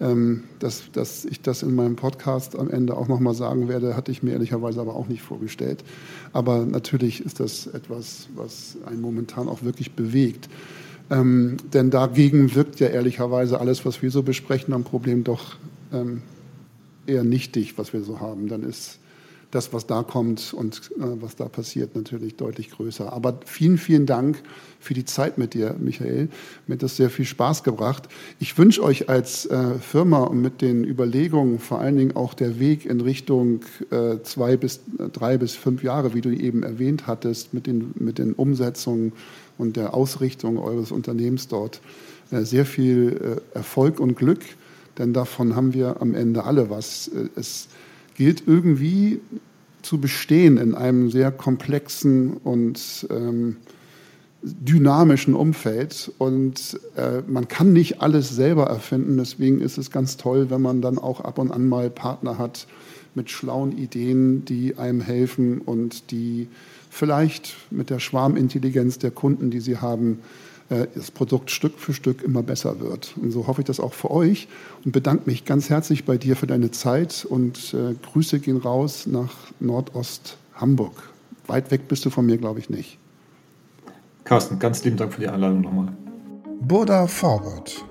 Ähm, 0.00 0.44
dass, 0.58 0.90
dass 0.92 1.24
ich 1.24 1.40
das 1.40 1.62
in 1.62 1.74
meinem 1.74 1.94
Podcast 1.94 2.58
am 2.58 2.68
Ende 2.68 2.96
auch 2.96 3.06
nochmal 3.06 3.34
sagen 3.34 3.68
werde, 3.68 3.96
hatte 3.96 4.10
ich 4.10 4.22
mir 4.22 4.32
ehrlicherweise 4.32 4.80
aber 4.80 4.96
auch 4.96 5.06
nicht 5.06 5.22
vorgestellt. 5.22 5.84
Aber 6.32 6.66
natürlich 6.66 7.24
ist 7.24 7.38
das 7.38 7.68
etwas, 7.68 8.28
was 8.34 8.76
einen 8.86 9.00
momentan 9.00 9.48
auch 9.48 9.62
wirklich 9.62 9.92
bewegt. 9.92 10.48
Ähm, 11.10 11.58
denn 11.72 11.90
dagegen 11.90 12.54
wirkt 12.54 12.80
ja 12.80 12.88
ehrlicherweise 12.88 13.60
alles, 13.60 13.84
was 13.84 14.02
wir 14.02 14.10
so 14.10 14.22
besprechen, 14.22 14.74
am 14.74 14.84
Problem 14.84 15.22
doch 15.22 15.56
ähm, 15.92 16.22
eher 17.06 17.24
nichtig, 17.24 17.78
was 17.78 17.92
wir 17.92 18.02
so 18.02 18.20
haben. 18.20 18.48
Dann 18.48 18.62
ist 18.62 18.98
das, 19.54 19.72
was 19.72 19.86
da 19.86 20.02
kommt 20.02 20.52
und 20.52 20.90
äh, 20.98 21.02
was 21.20 21.36
da 21.36 21.48
passiert, 21.48 21.94
natürlich 21.94 22.36
deutlich 22.36 22.70
größer. 22.70 23.12
Aber 23.12 23.40
vielen, 23.44 23.78
vielen 23.78 24.06
Dank 24.06 24.42
für 24.80 24.94
die 24.94 25.04
Zeit 25.04 25.38
mit 25.38 25.54
dir, 25.54 25.76
Michael. 25.78 26.28
Mir 26.66 26.74
hat 26.74 26.82
das 26.82 26.96
sehr 26.96 27.10
viel 27.10 27.24
Spaß 27.24 27.62
gebracht. 27.62 28.08
Ich 28.40 28.58
wünsche 28.58 28.82
euch 28.82 29.08
als 29.08 29.46
äh, 29.46 29.74
Firma 29.78 30.24
und 30.24 30.40
mit 30.40 30.60
den 30.60 30.84
Überlegungen, 30.84 31.58
vor 31.58 31.80
allen 31.80 31.96
Dingen 31.96 32.16
auch 32.16 32.34
der 32.34 32.58
Weg 32.58 32.84
in 32.84 33.00
Richtung 33.00 33.60
äh, 33.90 34.16
zwei 34.22 34.56
bis 34.56 34.80
äh, 34.98 35.08
drei 35.08 35.38
bis 35.38 35.54
fünf 35.54 35.82
Jahre, 35.82 36.14
wie 36.14 36.20
du 36.20 36.30
eben 36.30 36.62
erwähnt 36.62 37.06
hattest, 37.06 37.54
mit 37.54 37.66
den, 37.66 37.92
mit 37.94 38.18
den 38.18 38.32
Umsetzungen 38.32 39.12
und 39.56 39.76
der 39.76 39.94
Ausrichtung 39.94 40.58
eures 40.58 40.90
Unternehmens 40.90 41.48
dort, 41.48 41.80
äh, 42.30 42.42
sehr 42.42 42.66
viel 42.66 43.40
äh, 43.54 43.56
Erfolg 43.56 44.00
und 44.00 44.16
Glück, 44.16 44.40
denn 44.98 45.12
davon 45.12 45.56
haben 45.56 45.74
wir 45.74 46.00
am 46.00 46.14
Ende 46.14 46.44
alle 46.44 46.70
was. 46.70 47.10
Es 47.36 47.68
gilt 48.14 48.44
irgendwie 48.46 49.20
zu 49.82 49.98
bestehen 49.98 50.56
in 50.56 50.74
einem 50.74 51.10
sehr 51.10 51.30
komplexen 51.30 52.38
und 52.38 53.06
ähm, 53.10 53.56
dynamischen 54.42 55.34
Umfeld. 55.34 56.12
Und 56.18 56.78
äh, 56.96 57.22
man 57.26 57.48
kann 57.48 57.72
nicht 57.72 58.02
alles 58.02 58.30
selber 58.30 58.64
erfinden. 58.66 59.16
Deswegen 59.16 59.60
ist 59.60 59.78
es 59.78 59.90
ganz 59.90 60.16
toll, 60.16 60.50
wenn 60.50 60.62
man 60.62 60.82
dann 60.82 60.98
auch 60.98 61.20
ab 61.20 61.38
und 61.38 61.50
an 61.50 61.68
mal 61.68 61.90
Partner 61.90 62.38
hat 62.38 62.66
mit 63.14 63.30
schlauen 63.30 63.76
Ideen, 63.76 64.44
die 64.44 64.76
einem 64.76 65.00
helfen 65.00 65.60
und 65.60 66.10
die 66.10 66.48
vielleicht 66.90 67.54
mit 67.70 67.90
der 67.90 68.00
Schwarmintelligenz 68.00 68.98
der 68.98 69.10
Kunden, 69.10 69.50
die 69.50 69.60
sie 69.60 69.78
haben, 69.78 70.20
das 70.68 71.10
Produkt 71.10 71.50
Stück 71.50 71.78
für 71.78 71.92
Stück 71.92 72.22
immer 72.22 72.42
besser 72.42 72.80
wird. 72.80 73.14
Und 73.20 73.30
so 73.30 73.46
hoffe 73.46 73.60
ich 73.60 73.66
das 73.66 73.80
auch 73.80 73.92
für 73.92 74.10
euch 74.10 74.48
und 74.84 74.92
bedanke 74.92 75.24
mich 75.26 75.44
ganz 75.44 75.70
herzlich 75.70 76.04
bei 76.04 76.16
dir 76.16 76.36
für 76.36 76.46
deine 76.46 76.70
Zeit 76.70 77.26
und 77.28 77.74
äh, 77.74 77.94
Grüße 77.94 78.40
gehen 78.40 78.56
raus 78.56 79.06
nach 79.06 79.34
Nordost 79.60 80.38
Hamburg. 80.54 81.10
Weit 81.46 81.70
weg 81.70 81.88
bist 81.88 82.04
du 82.04 82.10
von 82.10 82.24
mir, 82.26 82.38
glaube 82.38 82.60
ich, 82.60 82.70
nicht. 82.70 82.98
Carsten, 84.24 84.58
ganz 84.58 84.82
lieben 84.84 84.96
Dank 84.96 85.12
für 85.12 85.20
die 85.20 85.28
Einladung 85.28 85.60
nochmal. 85.60 85.92
Buddha 86.62 87.06
Forward. 87.06 87.84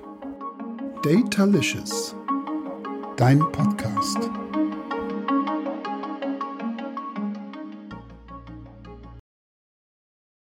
Datalicious. 1.03 2.15
Dein 3.17 3.39
Podcast. 3.51 4.17